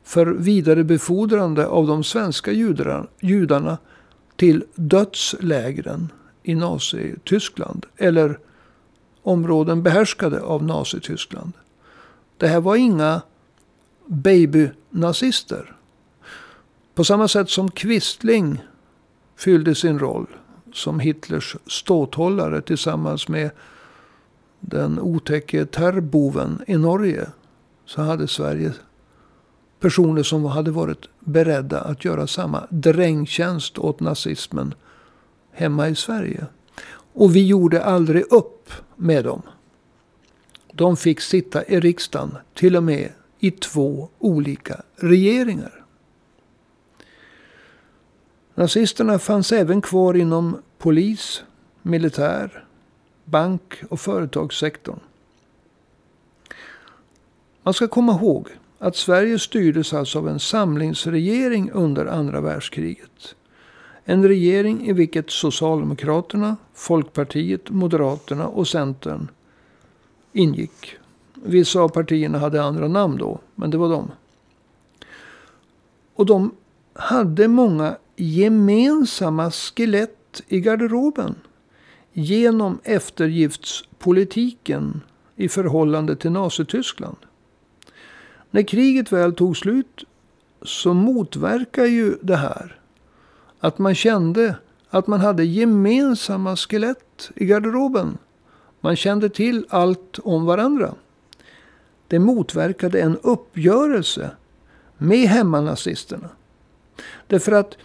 För 0.04 0.26
vidarebefordrande 0.26 1.66
av 1.66 1.86
de 1.86 2.04
svenska 2.04 2.52
judarna 3.20 3.78
till 4.36 4.64
dödslägren 4.74 6.12
i 6.42 6.54
Nazityskland. 6.54 7.86
Eller 7.96 8.38
områden 9.22 9.82
behärskade 9.82 10.40
av 10.40 10.64
Nazityskland. 10.64 11.52
Det 12.36 12.46
här 12.46 12.60
var 12.60 12.76
inga 12.76 13.22
babynazister. 14.06 15.76
På 16.94 17.04
samma 17.04 17.28
sätt 17.28 17.50
som 17.50 17.70
Quisling 17.70 18.62
fyllde 19.38 19.74
sin 19.74 19.98
roll 19.98 20.26
som 20.72 21.00
Hitlers 21.00 21.56
ståthållare 21.66 22.60
tillsammans 22.60 23.28
med 23.28 23.50
den 24.60 25.00
otäcke 25.00 25.66
terrboven 25.66 26.62
i 26.66 26.76
Norge. 26.76 27.26
Så 27.84 28.02
hade 28.02 28.28
Sverige 28.28 28.72
personer 29.80 30.22
som 30.22 30.44
hade 30.44 30.70
varit 30.70 31.08
beredda 31.20 31.80
att 31.80 32.04
göra 32.04 32.26
samma 32.26 32.66
drängtjänst 32.70 33.78
åt 33.78 34.00
nazismen 34.00 34.74
hemma 35.52 35.88
i 35.88 35.94
Sverige. 35.94 36.46
Och 37.12 37.36
vi 37.36 37.46
gjorde 37.46 37.84
aldrig 37.84 38.32
upp 38.32 38.72
med 38.96 39.24
dem. 39.24 39.42
De 40.72 40.96
fick 40.96 41.20
sitta 41.20 41.64
i 41.64 41.80
riksdagen, 41.80 42.36
till 42.54 42.76
och 42.76 42.82
med 42.82 43.12
i 43.38 43.50
två 43.50 44.08
olika 44.18 44.82
regeringar. 44.96 45.77
Nazisterna 48.58 49.18
fanns 49.18 49.52
även 49.52 49.80
kvar 49.80 50.14
inom 50.14 50.62
polis, 50.78 51.42
militär, 51.82 52.64
bank 53.24 53.82
och 53.90 54.00
företagssektorn. 54.00 54.98
Man 57.62 57.74
ska 57.74 57.88
komma 57.88 58.12
ihåg 58.12 58.48
att 58.78 58.96
Sverige 58.96 59.38
styrdes 59.38 59.94
alltså 59.94 60.18
av 60.18 60.28
en 60.28 60.40
samlingsregering 60.40 61.70
under 61.70 62.06
andra 62.06 62.40
världskriget. 62.40 63.34
En 64.04 64.28
regering 64.28 64.88
i 64.88 64.92
vilket 64.92 65.30
Socialdemokraterna, 65.30 66.56
Folkpartiet, 66.74 67.70
Moderaterna 67.70 68.46
och 68.46 68.68
Centern 68.68 69.28
ingick. 70.32 70.96
Vissa 71.34 71.80
av 71.80 71.88
partierna 71.88 72.38
hade 72.38 72.62
andra 72.62 72.88
namn 72.88 73.16
då, 73.18 73.40
men 73.54 73.70
det 73.70 73.78
var 73.78 73.88
de. 73.88 74.10
Och 76.14 76.26
de 76.26 76.54
hade 76.94 77.48
många 77.48 77.96
gemensamma 78.20 79.50
skelett 79.50 80.42
i 80.48 80.60
garderoben. 80.60 81.34
Genom 82.12 82.78
eftergiftspolitiken 82.84 85.00
i 85.36 85.48
förhållande 85.48 86.16
till 86.16 86.30
Nazityskland. 86.30 87.16
När 88.50 88.62
kriget 88.62 89.12
väl 89.12 89.34
tog 89.34 89.56
slut 89.56 90.04
så 90.62 90.94
motverkar 90.94 91.84
ju 91.84 92.16
det 92.22 92.36
här 92.36 92.80
att 93.60 93.78
man 93.78 93.94
kände 93.94 94.56
att 94.90 95.06
man 95.06 95.20
hade 95.20 95.44
gemensamma 95.44 96.56
skelett 96.56 97.30
i 97.34 97.44
garderoben. 97.44 98.18
Man 98.80 98.96
kände 98.96 99.28
till 99.28 99.66
allt 99.68 100.18
om 100.18 100.44
varandra. 100.44 100.94
Det 102.08 102.18
motverkade 102.18 103.00
en 103.00 103.18
uppgörelse 103.22 104.30
med 104.98 105.28
hemmanazisterna. 105.28 106.28
Därför 107.26 107.52
att 107.52 107.76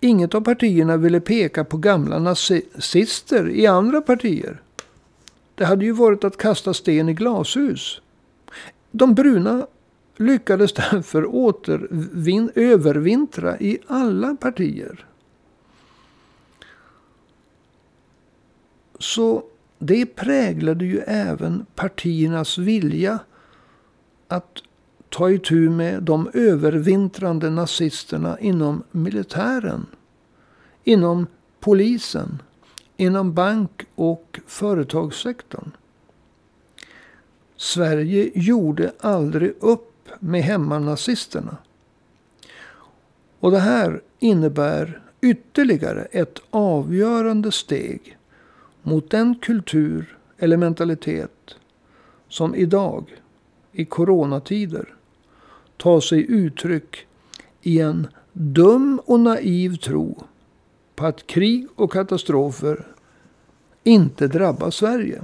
inget 0.00 0.34
av 0.34 0.40
partierna 0.40 0.96
ville 0.96 1.20
peka 1.20 1.64
på 1.64 1.76
gamla 1.76 2.18
nazister 2.18 3.48
i 3.50 3.66
andra 3.66 4.00
partier. 4.00 4.60
Det 5.54 5.64
hade 5.64 5.84
ju 5.84 5.92
varit 5.92 6.24
att 6.24 6.36
kasta 6.36 6.74
sten 6.74 7.08
i 7.08 7.14
glashus. 7.14 8.00
De 8.90 9.14
bruna 9.14 9.66
lyckades 10.16 10.72
därför 10.72 11.22
återvin- 11.22 12.50
övervintra 12.54 13.58
i 13.58 13.78
alla 13.86 14.36
partier. 14.36 15.06
Så 18.98 19.44
det 19.78 20.06
präglade 20.06 20.84
ju 20.84 20.98
även 20.98 21.66
partiernas 21.74 22.58
vilja 22.58 23.18
att 24.28 24.62
ta 25.16 25.30
itu 25.30 25.70
med 25.70 26.02
de 26.02 26.30
övervintrande 26.34 27.50
nazisterna 27.50 28.40
inom 28.40 28.82
militären, 28.90 29.86
inom 30.84 31.26
polisen, 31.60 32.42
inom 32.96 33.34
bank 33.34 33.86
och 33.94 34.40
företagssektorn. 34.46 35.70
Sverige 37.56 38.30
gjorde 38.34 38.92
aldrig 39.00 39.54
upp 39.60 40.08
med 40.20 40.42
hemmanazisterna. 40.42 41.56
Och 43.40 43.50
det 43.50 43.60
här 43.60 44.00
innebär 44.18 45.02
ytterligare 45.20 46.04
ett 46.04 46.38
avgörande 46.50 47.52
steg 47.52 48.18
mot 48.82 49.10
den 49.10 49.34
kultur 49.34 50.18
eller 50.38 50.56
mentalitet 50.56 51.56
som 52.28 52.54
idag, 52.54 53.22
i 53.72 53.84
coronatider, 53.84 54.95
tar 55.76 56.00
sig 56.00 56.26
uttryck 56.28 57.06
i 57.62 57.80
en 57.80 58.06
dum 58.32 59.00
och 59.04 59.20
naiv 59.20 59.76
tro 59.76 60.24
på 60.94 61.06
att 61.06 61.26
krig 61.26 61.66
och 61.76 61.92
katastrofer 61.92 62.86
inte 63.84 64.28
drabbar 64.28 64.70
Sverige. 64.70 65.22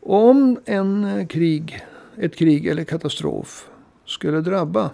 Och 0.00 0.28
om 0.28 0.58
en 0.64 1.04
eh, 1.04 1.26
krig, 1.26 1.84
ett 2.16 2.36
krig 2.36 2.66
eller 2.66 2.84
katastrof 2.84 3.68
skulle 4.04 4.40
drabba 4.40 4.90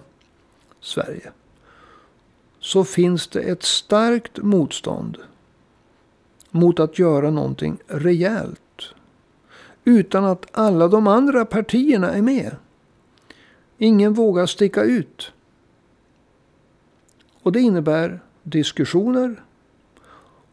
Sverige 0.79 1.31
så 2.59 2.83
finns 2.83 3.27
det 3.27 3.41
ett 3.41 3.63
starkt 3.63 4.37
motstånd 4.37 5.17
mot 6.49 6.79
att 6.79 6.99
göra 6.99 7.31
någonting 7.31 7.77
rejält. 7.87 8.61
Utan 9.83 10.25
att 10.25 10.45
alla 10.51 10.87
de 10.87 11.07
andra 11.07 11.45
partierna 11.45 12.13
är 12.13 12.21
med. 12.21 12.55
Ingen 13.77 14.13
vågar 14.13 14.45
sticka 14.45 14.83
ut. 14.83 15.31
Och 17.43 17.51
det 17.51 17.59
innebär 17.59 18.19
diskussioner 18.43 19.43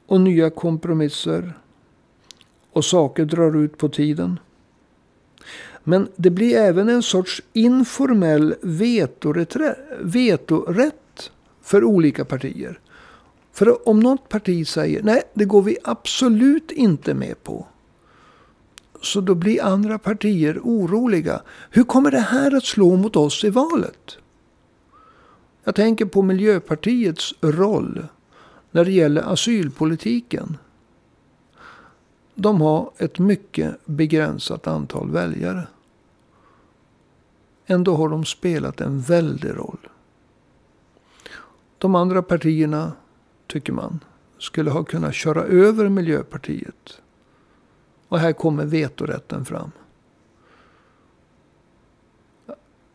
och 0.06 0.20
nya 0.20 0.50
kompromisser. 0.50 1.52
Och 2.72 2.84
saker 2.84 3.24
drar 3.24 3.56
ut 3.56 3.78
på 3.78 3.88
tiden. 3.88 4.40
Men 5.84 6.08
det 6.16 6.30
blir 6.30 6.56
även 6.56 6.88
en 6.88 7.02
sorts 7.02 7.42
informell 7.52 8.54
vetorätt 8.62 9.56
för 11.62 11.84
olika 11.84 12.24
partier. 12.24 12.80
För 13.52 13.88
om 13.88 14.00
något 14.00 14.28
parti 14.28 14.68
säger 14.68 15.02
nej, 15.02 15.22
det 15.34 15.44
går 15.44 15.62
vi 15.62 15.76
absolut 15.84 16.70
inte 16.70 17.14
med 17.14 17.44
på. 17.44 17.66
Så 19.02 19.20
då 19.20 19.34
blir 19.34 19.62
andra 19.62 19.98
partier 19.98 20.60
oroliga. 20.62 21.42
Hur 21.70 21.84
kommer 21.84 22.10
det 22.10 22.20
här 22.20 22.56
att 22.56 22.64
slå 22.64 22.96
mot 22.96 23.16
oss 23.16 23.44
i 23.44 23.50
valet? 23.50 24.18
Jag 25.64 25.74
tänker 25.74 26.04
på 26.04 26.22
Miljöpartiets 26.22 27.34
roll 27.40 28.06
när 28.70 28.84
det 28.84 28.92
gäller 28.92 29.32
asylpolitiken. 29.32 30.56
De 32.34 32.60
har 32.60 32.90
ett 32.98 33.18
mycket 33.18 33.86
begränsat 33.86 34.66
antal 34.66 35.10
väljare. 35.10 35.66
Ändå 37.66 37.96
har 37.96 38.08
de 38.08 38.24
spelat 38.24 38.80
en 38.80 39.00
väldig 39.00 39.50
roll. 39.50 39.88
De 41.78 41.94
andra 41.94 42.22
partierna, 42.22 42.92
tycker 43.46 43.72
man, 43.72 44.00
skulle 44.38 44.70
ha 44.70 44.84
kunnat 44.84 45.14
köra 45.14 45.42
över 45.42 45.88
Miljöpartiet. 45.88 47.00
Och 48.08 48.18
här 48.18 48.32
kommer 48.32 48.64
vetorätten 48.64 49.44
fram. 49.44 49.70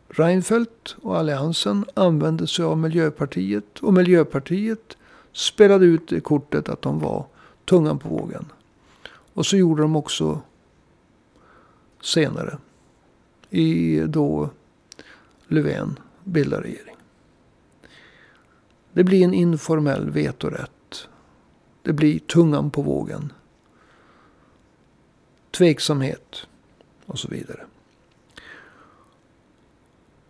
Reinfeldt 0.08 0.96
och 1.02 1.18
alliansen 1.18 1.84
använde 1.94 2.46
sig 2.46 2.64
av 2.64 2.78
Miljöpartiet. 2.78 3.78
Och 3.78 3.94
Miljöpartiet 3.94 4.96
spelade 5.32 5.86
ut 5.86 6.08
det 6.08 6.20
kortet 6.20 6.68
att 6.68 6.82
de 6.82 6.98
var 6.98 7.26
tungan 7.64 7.98
på 7.98 8.08
vågen. 8.08 8.44
Och 9.32 9.46
så 9.46 9.56
gjorde 9.56 9.82
de 9.82 9.96
också 9.96 10.40
senare. 12.02 12.58
I 13.50 14.00
då 14.00 14.50
Löfven 15.48 15.98
bildar 16.24 16.60
regering. 16.60 16.96
Det 18.92 19.04
blir 19.04 19.24
en 19.24 19.34
informell 19.34 20.10
vetorätt. 20.10 21.08
Det 21.82 21.92
blir 21.92 22.18
tungan 22.18 22.70
på 22.70 22.82
vågen. 22.82 23.32
Tveksamhet 25.54 26.46
och 27.06 27.18
så 27.18 27.28
vidare. 27.28 27.60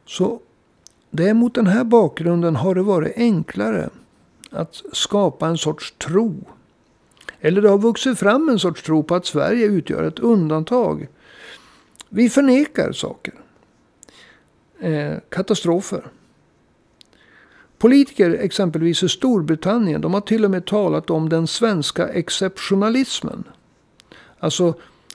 Så 0.06 0.40
det 1.10 1.28
är 1.28 1.34
mot 1.34 1.54
den 1.54 1.66
här 1.66 1.84
bakgrunden 1.84 2.56
har 2.56 2.74
det 2.74 2.82
varit 2.82 3.12
enklare 3.16 3.90
att 4.50 4.82
skapa 4.92 5.46
en 5.46 5.58
sorts 5.58 5.94
tro. 5.98 6.34
Eller 7.40 7.62
det 7.62 7.68
har 7.68 7.78
vuxit 7.78 8.18
fram 8.18 8.48
en 8.48 8.58
sorts 8.58 8.82
tro 8.82 9.02
på 9.02 9.14
att 9.14 9.26
Sverige 9.26 9.66
utgör 9.66 10.02
ett 10.02 10.18
undantag. 10.18 11.08
Vi 12.08 12.30
förnekar 12.30 12.92
saker. 12.92 13.34
Eh, 14.80 15.14
katastrofer. 15.28 16.06
Politiker 17.78 18.30
exempelvis 18.30 19.02
i 19.02 19.08
Storbritannien 19.08 20.00
de 20.00 20.14
har 20.14 20.20
till 20.20 20.44
och 20.44 20.50
med 20.50 20.66
talat 20.66 21.10
om 21.10 21.28
den 21.28 21.46
svenska 21.46 22.08
exceptionalismen. 22.08 23.44
Alltså 24.38 24.74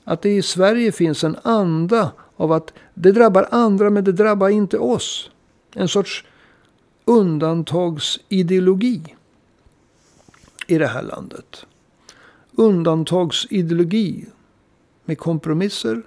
att 0.09 0.21
det 0.21 0.29
i 0.29 0.41
Sverige 0.41 0.91
finns 0.91 1.23
en 1.23 1.37
anda 1.43 2.11
av 2.35 2.51
att 2.51 2.73
det 2.93 3.11
drabbar 3.11 3.47
andra 3.51 3.89
men 3.89 4.03
det 4.03 4.11
drabbar 4.11 4.49
inte 4.49 4.77
oss. 4.77 5.29
En 5.73 5.87
sorts 5.87 6.23
undantagsideologi 7.05 9.15
i 10.67 10.77
det 10.77 10.87
här 10.87 11.03
landet. 11.03 11.65
Undantagsideologi 12.51 14.25
med 15.05 15.17
kompromisser 15.17 16.01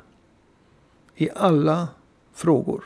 i 1.17 1.29
alla 1.35 1.89
frågor. 2.35 2.85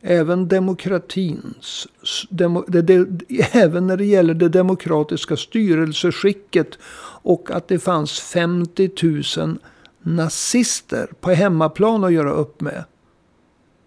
Även 0.00 0.48
demokratins, 0.48 1.86
demo, 2.30 2.64
det, 2.68 2.82
det, 2.82 3.06
även 3.52 3.86
när 3.86 3.96
det 3.96 4.04
gäller 4.04 4.34
det 4.34 4.48
demokratiska 4.48 5.36
styrelseskicket 5.36 6.78
och 7.22 7.50
att 7.50 7.68
det 7.68 7.78
fanns 7.78 8.20
50 8.20 8.90
000 9.36 9.58
nazister 10.02 11.10
på 11.20 11.30
hemmaplan 11.30 12.04
att 12.04 12.12
göra 12.12 12.30
upp 12.30 12.60
med. 12.60 12.84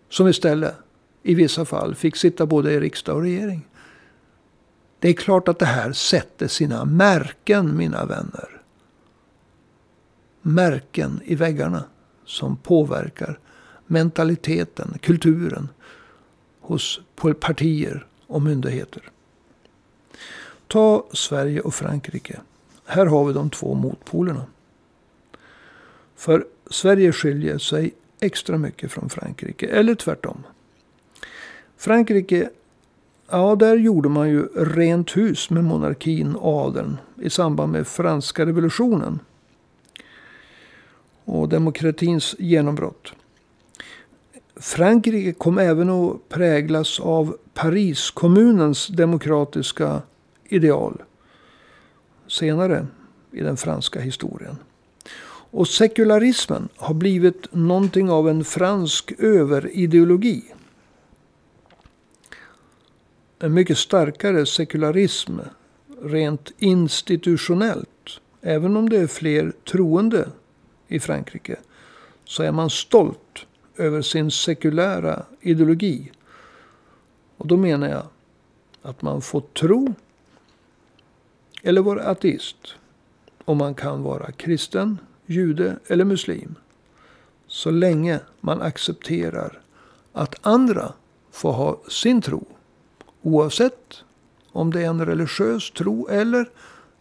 Som 0.09 0.27
istället 0.27 0.75
i 1.23 1.35
vissa 1.35 1.65
fall 1.65 1.95
fick 1.95 2.15
sitta 2.15 2.45
både 2.45 2.71
i 2.71 2.79
riksdag 2.79 3.15
och 3.15 3.21
regering. 3.21 3.67
Det 4.99 5.09
är 5.09 5.13
klart 5.13 5.47
att 5.47 5.59
det 5.59 5.65
här 5.65 5.93
sätter 5.93 6.47
sina 6.47 6.85
märken, 6.85 7.77
mina 7.77 8.05
vänner. 8.05 8.61
Märken 10.41 11.21
i 11.25 11.35
väggarna 11.35 11.83
som 12.25 12.57
påverkar 12.57 13.39
mentaliteten, 13.87 14.97
kulturen 15.01 15.69
hos 16.59 17.01
partier 17.39 18.07
och 18.27 18.41
myndigheter. 18.41 19.03
Ta 20.67 21.05
Sverige 21.13 21.61
och 21.61 21.73
Frankrike. 21.73 22.39
Här 22.85 23.05
har 23.05 23.25
vi 23.25 23.33
de 23.33 23.49
två 23.49 23.73
motpolerna. 23.73 24.45
För 26.15 26.45
Sverige 26.69 27.11
skiljer 27.11 27.57
sig 27.57 27.93
extra 28.19 28.57
mycket 28.57 28.91
från 28.91 29.09
Frankrike, 29.09 29.67
eller 29.67 29.95
tvärtom. 29.95 30.43
Frankrike, 31.77 32.49
ja 33.29 33.55
där 33.55 33.77
gjorde 33.77 34.09
man 34.09 34.29
ju 34.29 34.47
rent 34.55 35.17
hus 35.17 35.49
med 35.49 35.63
monarkin 35.63 36.35
och 36.35 36.65
adeln 36.67 36.97
i 37.21 37.29
samband 37.29 37.71
med 37.71 37.87
franska 37.87 38.45
revolutionen. 38.45 39.19
Och 41.25 41.49
demokratins 41.49 42.35
genombrott. 42.39 43.13
Frankrike 44.55 45.33
kom 45.33 45.57
även 45.57 45.89
att 45.89 46.29
präglas 46.29 46.99
av 46.99 47.37
Pariskommunens 47.53 48.87
demokratiska 48.87 50.01
ideal 50.43 51.01
senare 52.27 52.87
i 53.31 53.41
den 53.41 53.57
franska 53.57 53.99
historien. 53.99 54.57
Och 55.53 55.67
sekularismen 55.67 56.69
har 56.75 56.93
blivit 56.93 57.53
någonting 57.53 58.09
av 58.09 58.29
en 58.29 58.43
fransk 58.43 59.11
överideologi. 59.17 60.43
En 63.39 63.53
mycket 63.53 63.77
starkare 63.77 64.45
sekularism 64.45 65.39
rent 66.01 66.51
institutionellt. 66.57 68.19
Även 68.41 68.77
om 68.77 68.89
det 68.89 68.97
är 68.97 69.07
fler 69.07 69.53
troende 69.71 70.29
i 70.87 70.99
Frankrike. 70.99 71.59
Så 72.25 72.43
är 72.43 72.51
man 72.51 72.69
stolt 72.69 73.45
över 73.77 74.01
sin 74.01 74.31
sekulära 74.31 75.25
ideologi. 75.41 76.11
Och 77.37 77.47
då 77.47 77.57
menar 77.57 77.89
jag 77.89 78.05
att 78.81 79.01
man 79.01 79.21
får 79.21 79.41
tro 79.41 79.93
eller 81.63 81.81
vara 81.81 82.03
ateist. 82.03 82.75
Och 83.45 83.57
man 83.57 83.75
kan 83.75 84.03
vara 84.03 84.31
kristen, 84.31 84.97
jude 85.25 85.79
eller 85.87 86.05
muslim. 86.05 86.55
Så 87.47 87.71
länge 87.71 88.19
man 88.39 88.61
accepterar 88.61 89.61
att 90.13 90.35
andra 90.41 90.93
får 91.31 91.51
ha 91.51 91.79
sin 91.89 92.21
tro. 92.21 92.45
Oavsett 93.21 94.03
om 94.51 94.71
det 94.71 94.81
är 94.81 94.89
en 94.89 95.05
religiös 95.05 95.71
tro 95.71 96.07
eller 96.07 96.49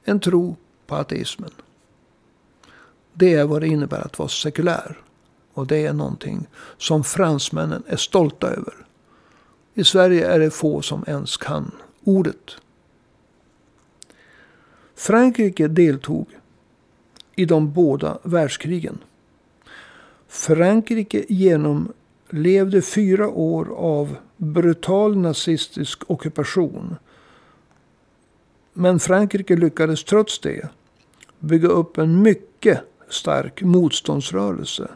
en 0.05 0.20
tro 0.20 0.57
på 0.87 0.95
ateismen. 0.95 1.51
Det 3.12 3.35
är 3.35 3.45
vad 3.45 3.61
det 3.61 3.68
innebär 3.68 4.01
att 4.01 4.18
vara 4.18 4.29
sekulär. 4.29 4.99
Och 5.55 5.66
det 5.66 5.87
är 5.87 5.93
någonting 5.93 6.47
som 6.79 7.05
fransmännen 7.05 7.83
är 7.87 7.97
stolta 7.97 8.47
över. 8.51 8.75
I 9.75 9.85
Sverige 9.85 10.27
är 10.27 10.39
det 10.39 10.51
få 10.51 10.83
som 10.83 11.05
ens 11.07 11.37
kan 11.37 11.70
ordet. 12.05 12.57
Frankrike 14.95 15.68
deltog 15.68 16.27
i 17.37 17.45
de 17.45 17.72
båda 17.72 18.18
världskrigen. 18.22 18.99
Frankrike 20.28 21.24
genomlevde 21.28 22.83
fyra 22.83 23.28
år 23.28 23.74
av 23.76 24.16
brutal 24.37 25.16
nazistisk 25.16 26.11
ockupation. 26.11 26.97
Men 28.72 29.01
Frankrike 29.01 29.57
lyckades 29.57 30.05
trots 30.05 30.39
det 30.39 30.68
bygga 31.39 31.68
upp 31.68 31.99
en 31.99 32.22
mycket 32.22 32.80
stark 33.09 33.62
motståndsrörelse 33.62 34.91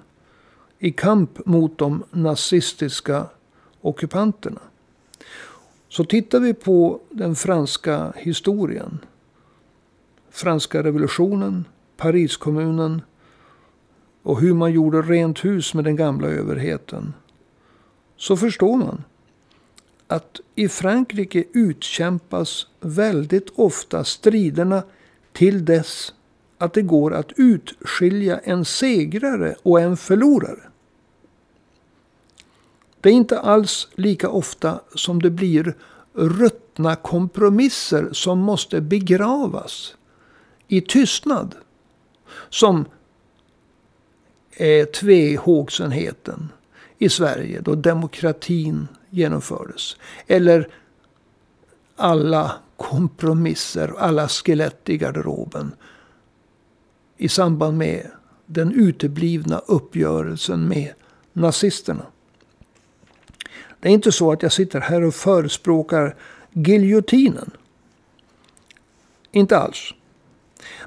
i 0.79 0.93
kamp 0.93 1.47
mot 1.47 1.79
de 1.79 2.05
nazistiska 2.11 3.27
ockupanterna. 3.81 4.61
Så 5.89 6.05
tittar 6.05 6.41
vi 6.41 6.55
på 6.55 7.01
den 7.11 7.37
franska 7.37 8.13
historien. 8.17 8.99
Franska 10.31 10.83
revolutionen, 10.83 11.65
Pariskommunen 11.97 13.03
och 14.23 14.41
hur 14.41 14.55
man 14.55 14.73
gjorde 14.73 15.03
rent 15.03 15.45
hus 15.45 15.75
med 15.75 15.85
den 15.85 15.97
gamla 15.97 16.29
överheten. 16.29 17.15
Så 18.17 18.37
förstår 18.37 18.77
man 18.77 19.05
att 20.07 20.41
i 20.55 20.69
Frankrike 20.69 21.45
utkämpas 21.53 22.67
väldigt 22.81 23.51
ofta 23.55 24.05
striderna 24.05 24.83
till 25.33 25.65
dess 25.65 26.15
att 26.59 26.73
det 26.73 26.83
går 26.83 27.15
att 27.15 27.33
utskilja 27.37 28.39
en 28.39 28.65
segrare 28.65 29.57
och 29.63 29.81
en 29.81 29.97
förlorare. 29.97 30.63
Det 33.01 33.09
är 33.09 33.15
inte 33.15 33.39
alls 33.39 33.89
lika 33.95 34.29
ofta 34.29 34.81
som 34.95 35.23
det 35.23 35.31
blir 35.31 35.75
ruttna 36.13 36.97
kompromisser 36.97 38.09
som 38.13 38.39
måste 38.39 38.81
begravas 38.81 39.95
i 40.69 40.81
tystnad. 40.81 41.55
Som 42.49 42.85
är 44.57 44.85
tvehågsenheten 44.85 46.49
i 46.99 47.09
Sverige 47.09 47.61
då 47.61 47.75
demokratin 47.75 48.89
genomfördes. 49.11 49.97
Eller 50.27 50.69
alla 51.97 52.53
kompromisser, 52.77 53.95
alla 53.99 54.29
skelett 54.29 54.89
i 54.89 54.97
garderoben 54.97 55.73
i 57.17 57.29
samband 57.29 57.79
med 57.79 58.11
den 58.47 58.73
uteblivna 58.73 59.59
uppgörelsen 59.59 60.69
med 60.69 60.93
nazisterna. 61.33 62.07
Det 63.81 63.89
är 63.89 63.93
inte 63.93 64.13
så 64.13 64.33
att 64.33 64.43
jag 64.43 64.53
sitter 64.53 64.81
här 64.81 65.05
och 65.05 65.15
förespråkar 65.15 66.17
giljotinen. 66.53 67.51
Inte 69.33 69.59
alls. 69.59 69.95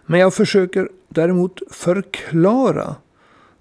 Men 0.05 0.19
jag 0.19 0.33
försöker 0.33 0.89
däremot 1.07 1.61
förklara 1.71 2.95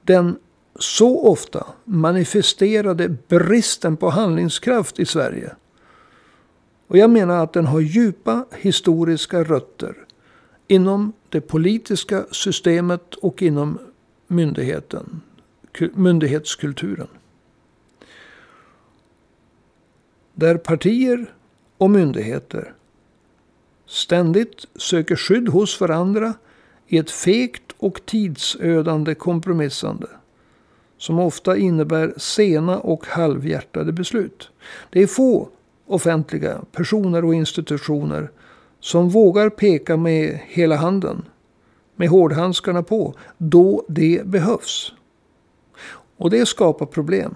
den 0.02 0.38
så 0.78 1.26
ofta 1.26 1.66
manifesterade 1.84 3.08
bristen 3.08 3.96
på 3.96 4.10
handlingskraft 4.10 4.98
i 4.98 5.06
Sverige. 5.06 5.54
Och 6.86 6.98
jag 6.98 7.10
menar 7.10 7.42
att 7.44 7.52
den 7.52 7.66
har 7.66 7.80
djupa 7.80 8.46
historiska 8.58 9.44
rötter 9.44 9.94
inom 10.68 11.12
det 11.28 11.40
politiska 11.40 12.26
systemet 12.30 13.14
och 13.14 13.42
inom 13.42 13.78
myndigheten, 14.26 15.20
myndighetskulturen. 15.94 17.08
Där 20.34 20.56
partier 20.56 21.34
och 21.78 21.90
myndigheter 21.90 22.74
ständigt 23.88 24.64
söker 24.76 25.16
skydd 25.16 25.48
hos 25.48 25.80
varandra 25.80 26.34
i 26.86 26.98
ett 26.98 27.10
fegt 27.10 27.74
och 27.78 28.06
tidsödande 28.06 29.14
kompromissande. 29.14 30.06
Som 30.98 31.18
ofta 31.18 31.56
innebär 31.56 32.14
sena 32.16 32.78
och 32.78 33.06
halvhjärtade 33.06 33.92
beslut. 33.92 34.50
Det 34.90 35.02
är 35.02 35.06
få 35.06 35.48
offentliga 35.86 36.60
personer 36.72 37.24
och 37.24 37.34
institutioner 37.34 38.30
som 38.80 39.08
vågar 39.08 39.50
peka 39.50 39.96
med 39.96 40.40
hela 40.46 40.76
handen. 40.76 41.24
Med 41.96 42.08
hårdhandskarna 42.08 42.82
på. 42.82 43.14
Då 43.38 43.84
det 43.88 44.22
behövs. 44.26 44.92
Och 46.16 46.30
det 46.30 46.46
skapar 46.46 46.86
problem. 46.86 47.34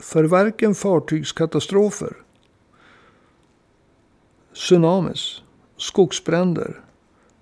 För 0.00 0.24
varken 0.24 0.74
fartygskatastrofer, 0.74 2.16
tsunamis, 4.64 5.42
skogsbränder, 5.76 6.80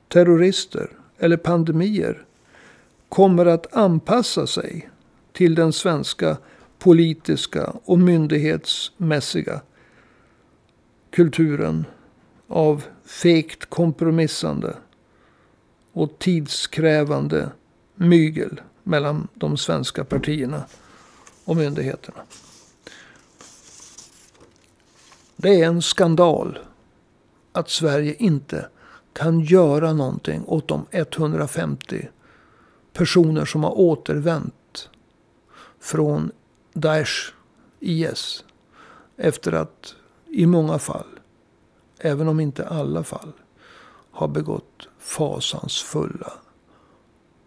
terrorister 0.09 0.91
eller 1.19 1.37
pandemier 1.37 2.25
kommer 3.09 3.47
att 3.47 3.77
anpassa 3.77 4.47
sig 4.47 4.91
till 5.33 5.55
den 5.55 5.73
svenska 5.73 6.37
politiska 6.79 7.73
och 7.85 7.99
myndighetsmässiga 7.99 9.61
kulturen 11.11 11.85
av 12.49 12.85
fegt 13.05 13.71
kompromissande 13.71 14.77
och 15.93 16.19
tidskrävande 16.19 17.51
mygel 17.95 18.61
mellan 18.83 19.29
de 19.35 19.57
svenska 19.57 20.05
partierna 20.05 20.65
och 21.45 21.57
myndigheterna. 21.57 22.21
Det 25.37 25.61
är 25.61 25.67
en 25.67 25.83
skandal 25.83 26.59
att 27.53 27.71
Sverige 27.71 28.15
inte 28.15 28.69
kan 29.13 29.41
göra 29.41 29.93
någonting 29.93 30.45
åt 30.47 30.69
de 30.69 30.87
150 30.91 32.09
personer 32.93 33.45
som 33.45 33.65
har 33.65 33.79
återvänt 33.79 34.89
från 35.81 36.31
Daesh, 36.73 37.33
IS. 37.81 38.45
Efter 39.17 39.53
att 39.53 39.95
i 40.27 40.47
många 40.47 40.79
fall, 40.79 41.19
även 41.99 42.29
om 42.29 42.41
inte 42.41 42.69
alla 42.69 43.05
fall, 43.05 43.33
har 44.11 44.29
begått 44.29 44.89
fasansfulla 44.99 46.33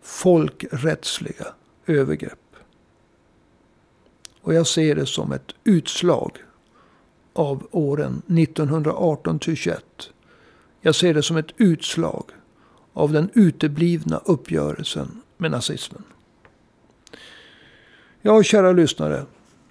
folkrättsliga 0.01 1.45
övergrepp. 1.86 2.39
Och 4.41 4.53
jag 4.53 4.68
ser 4.68 4.95
det 4.95 5.06
som 5.06 5.32
ett 5.32 5.56
utslag 5.64 6.38
av 7.36 7.68
åren 7.72 8.22
1918 8.28 9.40
till 9.40 9.56
21. 9.56 9.84
Jag 10.82 10.96
ser 10.96 11.14
det 11.14 11.24
som 11.24 11.38
ett 11.38 11.52
utslag 11.58 12.24
av 12.94 13.12
den 13.12 13.30
uteblivna 13.34 14.22
uppgörelsen 14.26 15.22
med 15.38 15.52
nazismen. 15.52 16.04
Ja, 18.22 18.44
kära 18.44 18.72
lyssnare. 18.72 19.26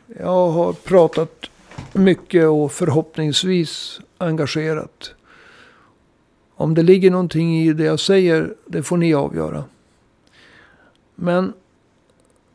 Jag 0.07 0.49
har 0.51 0.73
pratat 0.73 1.51
mycket 1.93 2.49
och 2.49 2.73
förhoppningsvis 2.73 4.01
engagerat. 4.19 5.15
Om 6.55 6.75
det 6.75 6.83
ligger 6.83 7.11
någonting 7.11 7.63
i 7.63 7.73
det 7.73 7.85
jag 7.85 8.01
säger, 8.01 8.55
det 8.67 8.83
får 8.83 8.97
ni 8.97 9.15
avgöra. 9.15 9.65
Men 11.15 11.53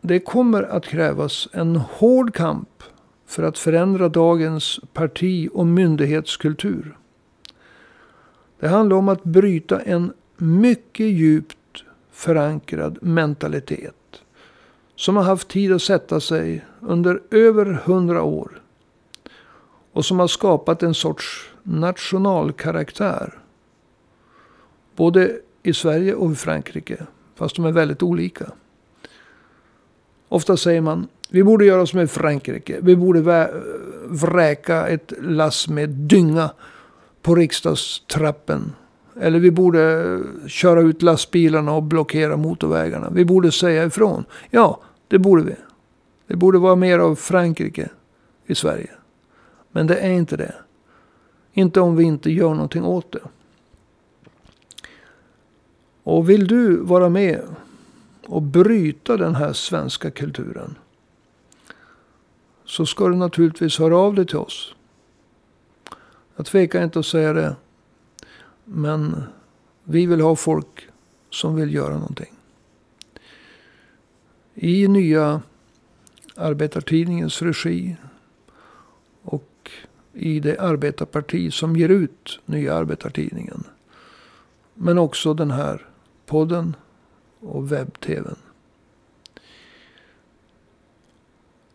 det 0.02 0.20
kommer 0.20 0.64
att 0.64 0.86
krävas 0.86 1.48
en 1.52 1.76
hård 1.76 2.34
kamp 2.34 2.69
för 3.30 3.44
att 3.44 3.58
förändra 3.58 4.10
dagens 4.10 4.80
parti 4.94 5.50
och 5.54 5.68
myndighetskultur. 5.68 6.98
Det 8.60 8.68
handlar 8.68 8.98
om 8.98 9.10
att 9.10 9.24
bryta 9.24 9.80
en 9.82 10.14
mycket 10.38 11.06
djupt 11.06 11.84
förankrad 12.12 12.98
mentalitet. 13.02 14.22
Som 14.96 15.16
har 15.16 15.24
haft 15.24 15.48
tid 15.48 15.74
att 15.74 15.82
sätta 15.82 16.20
sig 16.20 16.66
under 16.80 17.22
över 17.32 17.66
hundra 17.66 18.24
år. 18.24 18.62
Och 19.92 20.06
som 20.06 20.20
har 20.20 20.28
skapat 20.28 20.84
en 20.84 20.94
sorts 20.94 21.50
nationalkaraktär. 21.64 23.40
Både 24.96 25.40
i 25.64 25.74
Sverige 25.74 26.14
och 26.14 26.32
i 26.32 26.36
Frankrike. 26.36 27.06
Fast 27.36 27.56
de 27.56 27.66
är 27.66 27.72
väldigt 27.72 28.04
olika. 28.04 28.52
Ofta 30.30 30.58
säger 30.58 30.82
man, 30.82 31.08
vi 31.30 31.44
borde 31.44 31.66
göra 31.66 31.86
som 31.86 32.00
i 32.00 32.08
Frankrike. 32.08 32.80
Vi 32.82 32.96
borde 32.96 33.52
vräka 34.06 34.88
ett 34.88 35.14
lass 35.22 35.68
med 35.68 35.90
dynga 35.90 36.52
på 37.22 37.36
riksdagstrappen. 37.36 38.74
Eller 39.22 39.40
vi 39.40 39.52
borde 39.52 40.20
köra 40.48 40.82
ut 40.82 41.02
lastbilarna 41.02 41.74
och 41.74 41.84
blockera 41.84 42.38
motorvägarna. 42.38 43.10
Vi 43.10 43.26
borde 43.26 43.52
säga 43.52 43.86
ifrån. 43.86 44.26
Ja, 44.50 44.82
det 45.08 45.20
borde 45.20 45.44
vi. 45.44 45.56
Det 46.28 46.36
borde 46.36 46.58
vara 46.58 46.76
mer 46.76 47.00
av 47.00 47.16
Frankrike 47.16 47.90
i 48.46 48.56
Sverige. 48.56 48.90
Men 49.72 49.88
det 49.88 49.96
är 49.96 50.12
inte 50.12 50.38
det. 50.38 50.56
Inte 51.54 51.82
om 51.82 51.96
vi 51.96 52.04
inte 52.04 52.32
gör 52.32 52.54
någonting 52.54 52.84
åt 52.84 53.12
det. 53.12 53.22
Och 56.04 56.30
vill 56.30 56.48
du 56.48 56.78
vara 56.78 57.10
med 57.10 57.42
och 58.28 58.42
bryta 58.42 59.18
den 59.18 59.36
här 59.36 59.54
svenska 59.54 60.12
kulturen. 60.12 60.76
Så 62.70 62.86
ska 62.86 63.08
du 63.08 63.16
naturligtvis 63.16 63.80
höra 63.80 63.98
av 63.98 64.16
dig 64.16 64.26
till 64.26 64.38
oss. 64.38 64.76
Jag 66.36 66.46
tvekar 66.46 66.84
inte 66.84 67.00
att 67.00 67.06
säga 67.06 67.34
det. 67.34 67.56
Men 68.66 69.24
vi 69.84 70.06
vill 70.06 70.22
ha 70.22 70.36
folk 70.36 70.88
som 71.30 71.56
vill 71.56 71.74
göra 71.74 71.94
någonting. 71.94 72.34
I 74.54 74.88
nya 74.88 75.42
arbetartidningens 76.36 77.42
regi 77.42 77.96
och 79.22 79.72
i 80.14 80.40
det 80.40 80.60
arbetarparti 80.60 81.54
som 81.54 81.76
ger 81.76 81.90
ut 81.90 82.40
nya 82.46 82.74
arbetartidningen. 82.76 83.64
Men 84.74 84.98
också 84.98 85.34
den 85.34 85.52
här 85.52 85.88
podden 86.26 86.76
och 87.40 87.72
webb-tvn. 87.72 88.36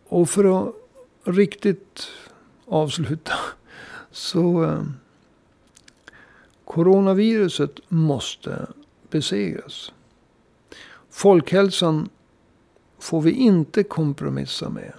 Och 0.07 0.29
för 0.29 0.67
att 0.67 0.84
riktigt 1.25 2.07
avsluta 2.65 3.33
så 4.11 4.63
eh, 4.63 4.83
coronaviruset 6.65 7.79
måste 7.87 8.67
besegras. 9.09 9.91
Folkhälsan 11.09 12.09
får 12.99 13.21
vi 13.21 13.31
inte 13.31 13.83
kompromissa 13.83 14.69
med. 14.69 14.93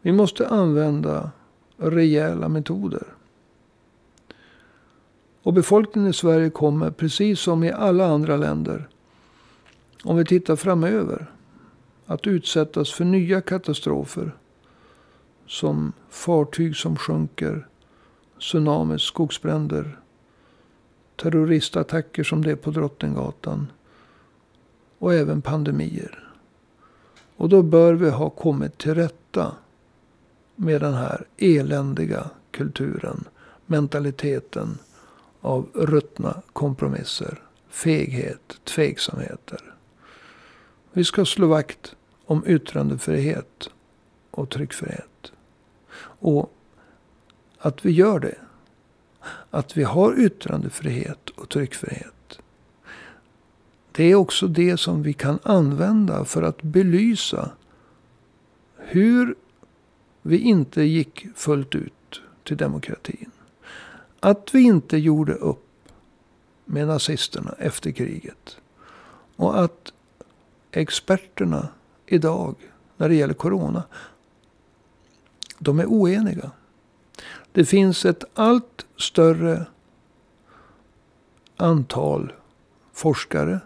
Vi 0.00 0.12
måste 0.12 0.48
använda 0.48 1.30
rejäla 1.76 2.48
metoder. 2.48 3.04
Och 5.42 5.52
befolkningen 5.52 6.10
i 6.10 6.14
Sverige 6.14 6.50
kommer, 6.50 6.90
precis 6.90 7.40
som 7.40 7.64
i 7.64 7.72
alla 7.72 8.06
andra 8.06 8.36
länder, 8.36 8.88
om 10.04 10.16
vi 10.16 10.24
tittar 10.24 10.56
framöver, 10.56 11.30
att 12.06 12.26
utsättas 12.26 12.92
för 12.92 13.04
nya 13.04 13.40
katastrofer. 13.40 14.36
Som 15.52 15.92
fartyg 16.08 16.76
som 16.76 16.96
sjunker, 16.96 17.66
tsunamis, 18.38 19.02
skogsbränder, 19.02 19.98
terroristattacker 21.16 22.24
som 22.24 22.44
det 22.44 22.50
är 22.50 22.56
på 22.56 22.70
Drottninggatan 22.70 23.66
och 24.98 25.14
även 25.14 25.42
pandemier. 25.42 26.28
Och 27.36 27.48
då 27.48 27.62
bör 27.62 27.94
vi 27.94 28.10
ha 28.10 28.30
kommit 28.30 28.78
till 28.78 28.94
rätta 28.94 29.54
med 30.56 30.80
den 30.80 30.94
här 30.94 31.24
eländiga 31.36 32.30
kulturen, 32.50 33.24
mentaliteten 33.66 34.78
av 35.40 35.68
ruttna 35.74 36.42
kompromisser, 36.52 37.42
feghet, 37.68 38.60
tveksamheter. 38.64 39.74
Vi 40.92 41.04
ska 41.04 41.24
slå 41.24 41.46
vakt 41.46 41.94
om 42.24 42.44
yttrandefrihet 42.46 43.70
och 44.30 44.50
tryckfrihet. 44.50 45.32
Och 46.22 46.52
att 47.58 47.84
vi 47.84 47.90
gör 47.90 48.20
det. 48.20 48.38
Att 49.50 49.76
vi 49.76 49.82
har 49.82 50.20
yttrandefrihet 50.20 51.30
och 51.30 51.48
tryckfrihet. 51.48 52.38
Det 53.92 54.04
är 54.04 54.14
också 54.14 54.46
det 54.46 54.76
som 54.76 55.02
vi 55.02 55.12
kan 55.12 55.38
använda 55.42 56.24
för 56.24 56.42
att 56.42 56.62
belysa 56.62 57.50
hur 58.76 59.34
vi 60.22 60.38
inte 60.38 60.82
gick 60.82 61.26
fullt 61.34 61.74
ut 61.74 62.20
till 62.44 62.56
demokratin. 62.56 63.30
Att 64.20 64.54
vi 64.54 64.62
inte 64.62 64.96
gjorde 64.96 65.34
upp 65.34 65.66
med 66.64 66.86
nazisterna 66.86 67.54
efter 67.58 67.90
kriget. 67.90 68.56
Och 69.36 69.64
att 69.64 69.92
experterna 70.70 71.68
idag 72.06 72.54
när 72.96 73.08
det 73.08 73.14
gäller 73.14 73.34
corona. 73.34 73.82
De 75.62 75.80
är 75.80 75.86
oeniga. 75.86 76.50
Det 77.52 77.64
finns 77.64 78.04
ett 78.04 78.24
allt 78.34 78.86
större 78.96 79.66
antal 81.56 82.32
forskare 82.92 83.60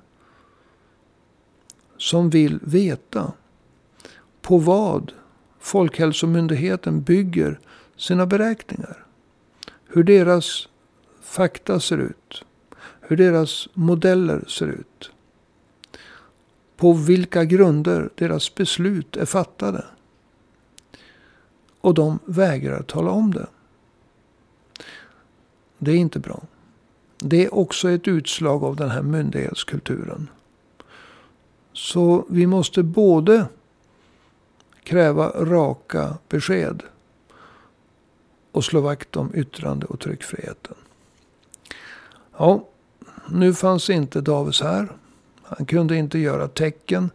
som 1.97 2.31
vill 2.31 2.59
veta 2.63 3.33
på 4.43 4.59
vad 4.59 5.13
Folkhälsomyndigheten 5.59 7.03
bygger 7.03 7.61
sina 7.97 8.27
beräkningar. 8.27 9.07
Hur 9.87 10.05
deras 10.05 10.69
fakta 11.23 11.81
ser 11.81 11.99
ut. 11.99 12.45
Hur 13.01 13.17
deras 13.17 13.69
modeller 13.75 14.45
ser 14.49 14.67
ut 14.67 15.11
på 16.77 16.93
vilka 16.93 17.45
grunder 17.45 18.11
deras 18.15 18.55
beslut 18.55 19.17
är 19.17 19.25
fattade. 19.27 19.85
Och 21.87 21.95
de 21.95 22.19
vägrar 22.25 22.83
tala 22.83 23.11
om 23.11 23.35
det. 23.35 23.47
Det 25.79 25.91
är 25.91 25.97
inte 25.97 26.19
bra. 26.19 26.43
Det 27.19 27.45
är 27.45 27.55
också 27.55 27.91
ett 27.91 28.09
utslag 28.09 28.65
av 28.65 28.77
den 28.77 28.91
här 28.91 29.03
myndighetskulturen. 29.03 30.31
Så 31.73 32.27
vi 32.29 32.47
måste 32.47 32.83
både 32.83 33.47
kräva 34.83 35.29
raka 35.29 36.19
besked 36.29 36.83
och 38.53 38.65
slå 38.65 38.81
vakt 38.81 39.17
om 39.17 39.35
yttrande 39.35 39.87
och 39.87 40.01
tryckfriheten. 40.01 40.75
Ja, 42.39 42.69
nu 43.29 43.55
fanns 43.55 43.91
inte 43.91 44.21
Davis 44.21 44.61
här. 44.61 44.89
Han 45.43 45.67
kunde 45.67 45.97
inte 45.97 46.19
göra 46.19 46.49
tecken 46.49 47.11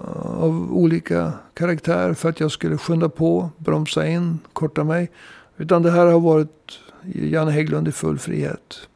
av 0.00 0.72
olika 0.72 1.32
karaktär 1.54 2.14
för 2.14 2.28
att 2.28 2.40
jag 2.40 2.50
skulle 2.50 2.78
skynda 2.78 3.08
på, 3.08 3.50
bromsa 3.56 4.06
in, 4.06 4.38
korta 4.52 4.84
mig. 4.84 5.10
Utan 5.56 5.82
det 5.82 5.90
här 5.90 6.06
har 6.06 6.20
varit 6.20 6.78
Janne 7.02 7.50
Hägglund 7.50 7.88
i 7.88 7.92
full 7.92 8.18
frihet. 8.18 8.88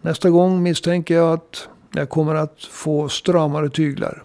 Nästa 0.00 0.30
gång 0.30 0.62
misstänker 0.62 1.14
jag 1.14 1.32
att 1.32 1.68
jag 1.92 2.08
kommer 2.08 2.34
att 2.34 2.64
få 2.64 3.08
stramare 3.08 3.70
tyglar. 3.70 4.22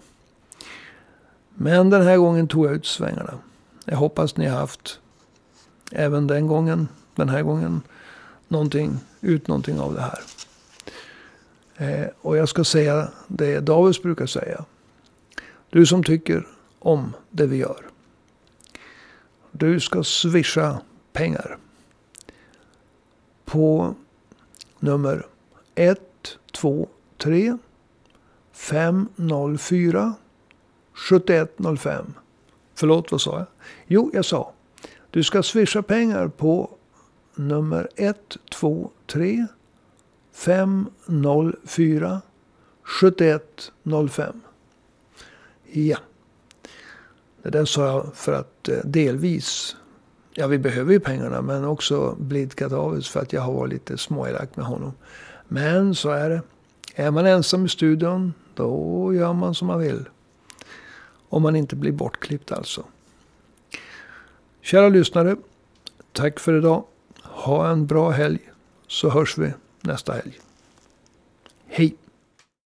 Men 1.54 1.90
den 1.90 2.02
här 2.02 2.16
gången 2.16 2.48
tog 2.48 2.66
jag 2.66 2.72
ut 2.72 2.86
svängarna. 2.86 3.34
Jag 3.84 3.96
hoppas 3.96 4.36
ni 4.36 4.46
har 4.46 4.58
haft 4.58 5.00
även 5.92 6.26
den 6.26 6.46
gången, 6.46 6.88
den 7.14 7.28
här 7.28 7.42
gången, 7.42 7.82
någonting, 8.48 8.98
ut 9.20 9.48
någonting 9.48 9.80
av 9.80 9.94
det 9.94 10.00
här. 10.00 10.20
Eh, 11.76 12.06
och 12.20 12.36
jag 12.36 12.48
ska 12.48 12.64
säga 12.64 13.08
det 13.26 13.60
Davids 13.60 14.02
brukar 14.02 14.26
säga. 14.26 14.64
Du 15.70 15.86
som 15.86 16.04
tycker 16.04 16.46
om 16.78 17.12
det 17.30 17.46
vi 17.46 17.56
gör. 17.56 17.86
Du 19.52 19.80
ska 19.80 20.04
swisha 20.04 20.80
pengar. 21.12 21.58
På 23.44 23.94
nummer 24.78 25.26
123 25.74 27.58
504 28.52 30.14
7105. 31.10 32.14
Förlåt, 32.74 33.10
vad 33.12 33.20
sa 33.20 33.38
jag? 33.38 33.46
Jo, 33.86 34.10
jag 34.14 34.24
sa. 34.24 34.52
Du 35.10 35.24
ska 35.24 35.42
swisha 35.42 35.82
pengar 35.82 36.28
på 36.28 36.70
nummer 37.34 37.88
123 37.96 39.46
504 40.32 42.20
7105. 43.00 44.40
Ja. 45.72 45.98
Det 47.42 47.50
där 47.50 47.64
sa 47.64 47.86
jag 47.86 48.14
för 48.14 48.32
att 48.32 48.68
eh, 48.68 48.78
delvis, 48.84 49.76
ja 50.34 50.46
vi 50.46 50.58
behöver 50.58 50.92
ju 50.92 51.00
pengarna, 51.00 51.42
men 51.42 51.64
också 51.64 52.16
blidkat 52.18 52.70
Davids 52.70 53.08
för 53.08 53.20
att 53.20 53.32
jag 53.32 53.40
har 53.40 53.52
varit 53.52 53.72
lite 53.72 53.98
småelak 53.98 54.56
med 54.56 54.66
honom. 54.66 54.92
Men 55.48 55.94
så 55.94 56.10
är 56.10 56.30
det. 56.30 56.42
Är 56.94 57.10
man 57.10 57.26
ensam 57.26 57.66
i 57.66 57.68
studion, 57.68 58.34
då 58.54 59.14
gör 59.14 59.32
man 59.32 59.54
som 59.54 59.66
man 59.66 59.80
vill. 59.80 60.08
Om 61.28 61.42
man 61.42 61.56
inte 61.56 61.76
blir 61.76 61.92
bortklippt 61.92 62.52
alltså. 62.52 62.84
Kära 64.60 64.88
lyssnare, 64.88 65.36
tack 66.12 66.40
för 66.40 66.58
idag. 66.58 66.84
Ha 67.22 67.70
en 67.70 67.86
bra 67.86 68.10
helg, 68.10 68.52
så 68.86 69.10
hörs 69.10 69.38
vi 69.38 69.52
nästa 69.80 70.12
helg. 70.12 70.38
Hej! 71.66 71.96